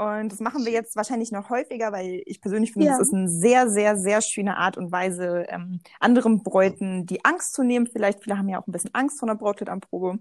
und 0.00 0.32
das 0.32 0.40
machen 0.40 0.64
wir 0.64 0.72
jetzt 0.72 0.96
wahrscheinlich 0.96 1.30
noch 1.30 1.50
häufiger, 1.50 1.92
weil 1.92 2.22
ich 2.24 2.40
persönlich 2.40 2.72
finde, 2.72 2.86
ja. 2.86 2.92
das 2.92 3.08
ist 3.08 3.12
eine 3.12 3.28
sehr, 3.28 3.68
sehr, 3.68 3.98
sehr 3.98 4.22
schöne 4.22 4.56
Art 4.56 4.78
und 4.78 4.90
Weise, 4.90 5.44
ähm, 5.50 5.80
anderen 5.98 6.42
Bräuten 6.42 7.04
die 7.04 7.22
Angst 7.22 7.52
zu 7.52 7.62
nehmen. 7.62 7.86
Vielleicht, 7.86 8.22
viele 8.24 8.38
haben 8.38 8.48
ja 8.48 8.58
auch 8.58 8.66
ein 8.66 8.72
bisschen 8.72 8.94
Angst 8.94 9.18
vor 9.18 9.28
einer 9.28 9.36
Brautkleidanprobe. 9.36 10.18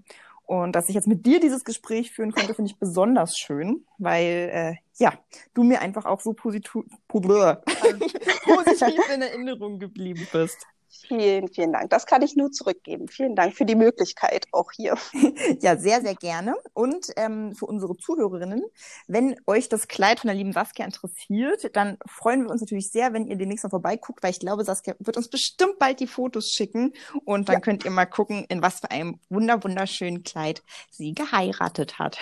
Und 0.49 0.71
dass 0.71 0.89
ich 0.89 0.95
jetzt 0.95 1.07
mit 1.07 1.27
dir 1.27 1.39
dieses 1.39 1.63
Gespräch 1.63 2.09
führen 2.09 2.31
konnte, 2.31 2.55
finde 2.55 2.71
ich 2.71 2.79
besonders 2.79 3.37
schön, 3.37 3.85
weil 3.99 4.49
äh, 4.51 4.75
ja, 4.97 5.13
du 5.53 5.63
mir 5.63 5.79
einfach 5.79 6.07
auch 6.07 6.21
so 6.21 6.33
positiv, 6.33 6.85
positiv 7.07 9.09
in 9.13 9.21
Erinnerung 9.21 9.77
geblieben 9.77 10.27
bist. 10.31 10.65
Vielen, 10.91 11.47
vielen 11.49 11.71
Dank. 11.71 11.91
Das 11.91 12.07
kann 12.07 12.23
ich 12.23 12.35
nur 12.35 12.51
zurückgeben. 12.51 13.07
Vielen 13.07 13.35
Dank 13.35 13.55
für 13.55 13.65
die 13.65 13.75
Möglichkeit 13.75 14.47
auch 14.51 14.71
hier. 14.71 14.97
ja, 15.61 15.77
sehr, 15.77 16.01
sehr 16.01 16.15
gerne. 16.15 16.55
Und 16.73 17.07
ähm, 17.15 17.53
für 17.53 17.67
unsere 17.67 17.95
Zuhörerinnen, 17.95 18.63
wenn 19.07 19.35
euch 19.45 19.69
das 19.69 19.87
Kleid 19.87 20.19
von 20.19 20.29
der 20.29 20.35
lieben 20.35 20.51
Saskia 20.51 20.85
interessiert, 20.85 21.75
dann 21.75 21.97
freuen 22.07 22.43
wir 22.43 22.49
uns 22.49 22.61
natürlich 22.61 22.89
sehr, 22.91 23.13
wenn 23.13 23.27
ihr 23.27 23.37
demnächst 23.37 23.63
mal 23.63 23.69
vorbeiguckt, 23.69 24.23
weil 24.23 24.31
ich 24.31 24.39
glaube, 24.39 24.63
Saskia 24.63 24.95
wird 24.99 25.15
uns 25.15 25.29
bestimmt 25.29 25.77
bald 25.77 25.99
die 25.99 26.07
Fotos 26.07 26.49
schicken 26.49 26.93
und 27.23 27.49
dann 27.49 27.55
ja. 27.55 27.61
könnt 27.61 27.85
ihr 27.85 27.91
mal 27.91 28.05
gucken, 28.05 28.45
in 28.49 28.61
was 28.61 28.79
für 28.79 28.89
einem 28.89 29.19
wunder 29.29 29.63
wunderschönen 29.63 30.23
Kleid 30.23 30.63
sie 30.89 31.13
geheiratet 31.13 31.99
hat. 31.99 32.17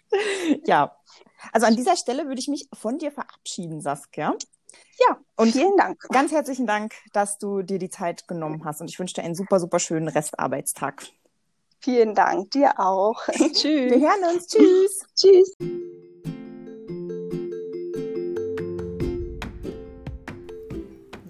ja, 0.66 0.96
also 1.52 1.66
an 1.66 1.76
dieser 1.76 1.96
Stelle 1.96 2.26
würde 2.26 2.40
ich 2.40 2.48
mich 2.48 2.68
von 2.72 2.98
dir 2.98 3.12
verabschieden, 3.12 3.80
Saskia. 3.80 4.34
Ja, 4.98 5.18
und 5.36 5.52
vielen 5.52 5.76
Dank. 5.76 6.00
Ganz 6.10 6.32
herzlichen 6.32 6.66
Dank, 6.66 6.92
dass 7.12 7.38
du 7.38 7.62
dir 7.62 7.78
die 7.78 7.90
Zeit 7.90 8.26
genommen 8.26 8.64
hast 8.64 8.80
und 8.80 8.90
ich 8.90 8.98
wünsche 8.98 9.14
dir 9.14 9.22
einen 9.22 9.34
super, 9.34 9.60
super 9.60 9.78
schönen 9.78 10.08
Restarbeitstag. 10.08 11.04
Vielen 11.80 12.14
Dank, 12.14 12.50
dir 12.50 12.78
auch. 12.80 13.24
Tschüss. 13.28 13.62
Wir 13.62 14.00
hören 14.00 14.34
uns. 14.34 14.48
Tschüss. 14.48 15.06
Tschüss. 15.14 15.54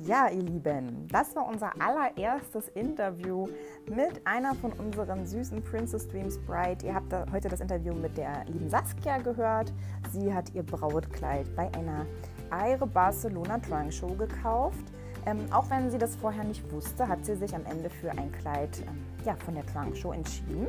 Ja, 0.09 0.31
ihr 0.31 0.41
Lieben, 0.41 1.07
das 1.13 1.37
war 1.37 1.47
unser 1.47 1.71
allererstes 1.79 2.69
Interview 2.69 3.47
mit 3.95 4.27
einer 4.27 4.55
von 4.55 4.73
unseren 4.73 5.27
süßen 5.27 5.63
Princess 5.63 6.09
Dreams 6.09 6.39
Bride. 6.47 6.87
Ihr 6.87 6.95
habt 6.95 7.13
da 7.13 7.27
heute 7.31 7.51
das 7.51 7.61
Interview 7.61 7.93
mit 7.93 8.17
der 8.17 8.47
lieben 8.47 8.71
Saskia 8.71 9.19
gehört. 9.19 9.71
Sie 10.11 10.33
hat 10.33 10.55
ihr 10.55 10.63
Brautkleid 10.63 11.55
bei 11.55 11.71
einer 11.75 12.07
Aire 12.51 12.87
Barcelona 12.87 13.59
Trunk 13.59 13.93
Show 13.93 14.15
gekauft. 14.15 14.85
Ähm, 15.27 15.47
auch 15.51 15.69
wenn 15.71 15.91
sie 15.91 15.99
das 15.99 16.17
vorher 16.17 16.45
nicht 16.45 16.71
wusste, 16.73 17.07
hat 17.07 17.25
sie 17.25 17.35
sich 17.35 17.55
am 17.55 17.65
Ende 17.67 17.91
für 17.91 18.11
ein 18.11 18.33
Kleid 18.33 18.83
ähm, 18.87 19.05
ja, 19.25 19.35
von 19.45 19.55
der 19.55 19.67
Trunk 19.67 19.97
Show 19.97 20.13
entschieden. 20.13 20.69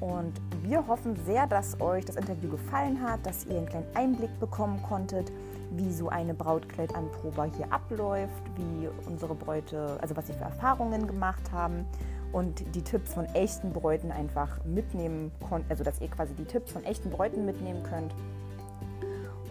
Und 0.00 0.32
wir 0.62 0.86
hoffen 0.86 1.16
sehr, 1.24 1.46
dass 1.46 1.80
euch 1.80 2.04
das 2.04 2.16
Interview 2.16 2.50
gefallen 2.50 3.00
hat, 3.00 3.24
dass 3.24 3.46
ihr 3.46 3.56
einen 3.56 3.66
kleinen 3.66 3.86
Einblick 3.94 4.38
bekommen 4.40 4.82
konntet, 4.82 5.32
wie 5.72 5.90
so 5.92 6.08
eine 6.08 6.34
Brautkleidanprobe 6.34 7.50
hier 7.56 7.72
abläuft, 7.72 8.42
wie 8.56 8.88
unsere 9.06 9.34
Bräute, 9.34 9.98
also 10.00 10.16
was 10.16 10.26
sie 10.26 10.32
für 10.32 10.44
Erfahrungen 10.44 11.06
gemacht 11.06 11.52
haben 11.52 11.86
und 12.32 12.64
die 12.74 12.82
Tipps 12.82 13.14
von 13.14 13.26
echten 13.26 13.72
Bräuten 13.72 14.10
einfach 14.10 14.64
mitnehmen 14.64 15.30
konnten, 15.48 15.70
also 15.70 15.84
dass 15.84 16.00
ihr 16.00 16.08
quasi 16.08 16.34
die 16.34 16.44
Tipps 16.44 16.72
von 16.72 16.84
echten 16.84 17.10
Bräuten 17.10 17.46
mitnehmen 17.46 17.82
könnt 17.84 18.12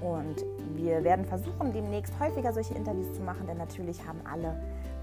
und 0.01 0.43
wir 0.75 1.03
werden 1.03 1.25
versuchen, 1.25 1.73
demnächst 1.73 2.13
häufiger 2.19 2.53
solche 2.53 2.73
Interviews 2.73 3.13
zu 3.13 3.21
machen, 3.21 3.47
denn 3.47 3.57
natürlich 3.57 4.05
haben 4.05 4.21
alle 4.25 4.59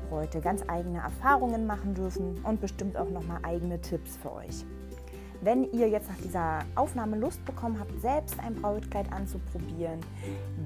Bräute 0.08 0.40
ganz 0.40 0.62
eigene 0.66 0.98
Erfahrungen 0.98 1.66
machen 1.66 1.94
dürfen 1.94 2.40
und 2.44 2.60
bestimmt 2.60 2.96
auch 2.96 3.10
nochmal 3.10 3.38
eigene 3.42 3.80
Tipps 3.80 4.16
für 4.16 4.32
euch. 4.32 4.64
Wenn 5.42 5.64
ihr 5.72 5.88
jetzt 5.88 6.10
nach 6.10 6.18
dieser 6.18 6.58
Aufnahme 6.74 7.16
Lust 7.16 7.42
bekommen 7.46 7.80
habt, 7.80 7.98
selbst 8.02 8.38
ein 8.40 8.56
Brautkleid 8.56 9.10
anzuprobieren, 9.10 10.00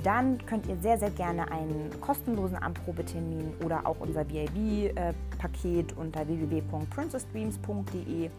dann 0.03 0.45
könnt 0.47 0.67
ihr 0.67 0.77
sehr, 0.79 0.99
sehr 0.99 1.11
gerne 1.11 1.49
einen 1.53 1.91
kostenlosen 2.01 2.57
Anprobetermin 2.57 3.53
oder 3.65 3.87
auch 3.87 4.01
unser 4.01 4.29
VIB-Paket 4.29 5.97
unter 5.97 6.27
www.princessdreams.de 6.27 8.31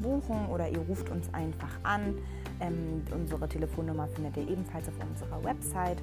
buchen 0.00 0.46
oder 0.50 0.70
ihr 0.70 0.80
ruft 0.88 1.10
uns 1.10 1.28
einfach 1.34 1.76
an. 1.82 2.14
Ähm, 2.62 3.02
unsere 3.12 3.48
Telefonnummer 3.48 4.06
findet 4.08 4.36
ihr 4.36 4.48
ebenfalls 4.48 4.88
auf 4.88 4.94
unserer 5.00 5.42
Website. 5.42 5.98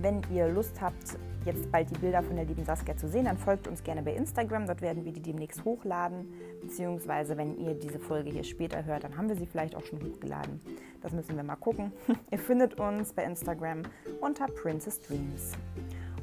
Wenn 0.00 0.22
ihr 0.32 0.48
Lust 0.48 0.80
habt, 0.80 1.18
jetzt 1.44 1.70
bald 1.70 1.90
die 1.90 1.98
Bilder 1.98 2.22
von 2.22 2.34
der 2.34 2.46
lieben 2.46 2.64
Saskia 2.64 2.96
zu 2.96 3.06
sehen, 3.06 3.26
dann 3.26 3.38
folgt 3.38 3.68
uns 3.68 3.84
gerne 3.84 4.02
bei 4.02 4.14
Instagram. 4.14 4.66
Dort 4.66 4.80
werden 4.80 5.04
wir 5.04 5.12
die 5.12 5.20
demnächst 5.20 5.64
hochladen. 5.64 6.32
Beziehungsweise, 6.62 7.36
wenn 7.36 7.56
ihr 7.58 7.74
diese 7.74 8.00
Folge 8.00 8.30
hier 8.30 8.44
später 8.44 8.84
hört, 8.84 9.04
dann 9.04 9.16
haben 9.16 9.28
wir 9.28 9.36
sie 9.36 9.46
vielleicht 9.46 9.76
auch 9.76 9.84
schon 9.84 10.02
hochgeladen. 10.02 10.60
Das 11.02 11.12
müssen 11.12 11.36
wir 11.36 11.44
mal 11.44 11.56
gucken. 11.56 11.92
ihr 12.30 12.38
findet 12.38 12.80
uns 12.80 13.12
bei 13.12 13.24
Instagram 13.24 13.82
unter 14.20 14.46
Princess 14.46 15.00
Dreams. 15.00 15.52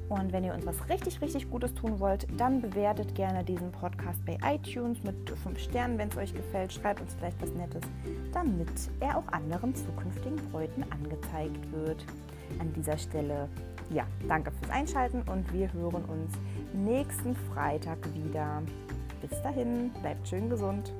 Und 0.09 0.31
wenn 0.31 0.43
ihr 0.43 0.53
uns 0.53 0.65
was 0.65 0.87
richtig, 0.89 1.21
richtig 1.21 1.49
Gutes 1.49 1.73
tun 1.73 1.99
wollt, 1.99 2.27
dann 2.37 2.61
bewertet 2.61 3.13
gerne 3.15 3.43
diesen 3.43 3.71
Podcast 3.71 4.23
bei 4.25 4.37
iTunes 4.43 5.03
mit 5.03 5.29
5 5.29 5.59
Sternen, 5.59 5.97
wenn 5.97 6.09
es 6.09 6.17
euch 6.17 6.33
gefällt. 6.33 6.71
Schreibt 6.71 7.01
uns 7.01 7.13
vielleicht 7.15 7.41
was 7.41 7.51
Nettes, 7.51 7.81
damit 8.31 8.69
er 9.01 9.17
auch 9.17 9.27
anderen 9.31 9.75
zukünftigen 9.75 10.37
Bräuten 10.49 10.85
angezeigt 10.91 11.71
wird. 11.71 12.05
An 12.59 12.71
dieser 12.73 12.97
Stelle, 12.97 13.49
ja, 13.89 14.05
danke 14.27 14.51
fürs 14.51 14.71
Einschalten 14.71 15.23
und 15.23 15.51
wir 15.51 15.71
hören 15.73 16.05
uns 16.05 16.33
nächsten 16.73 17.35
Freitag 17.35 17.97
wieder. 18.13 18.61
Bis 19.21 19.41
dahin, 19.41 19.91
bleibt 20.01 20.27
schön 20.27 20.49
gesund. 20.49 20.93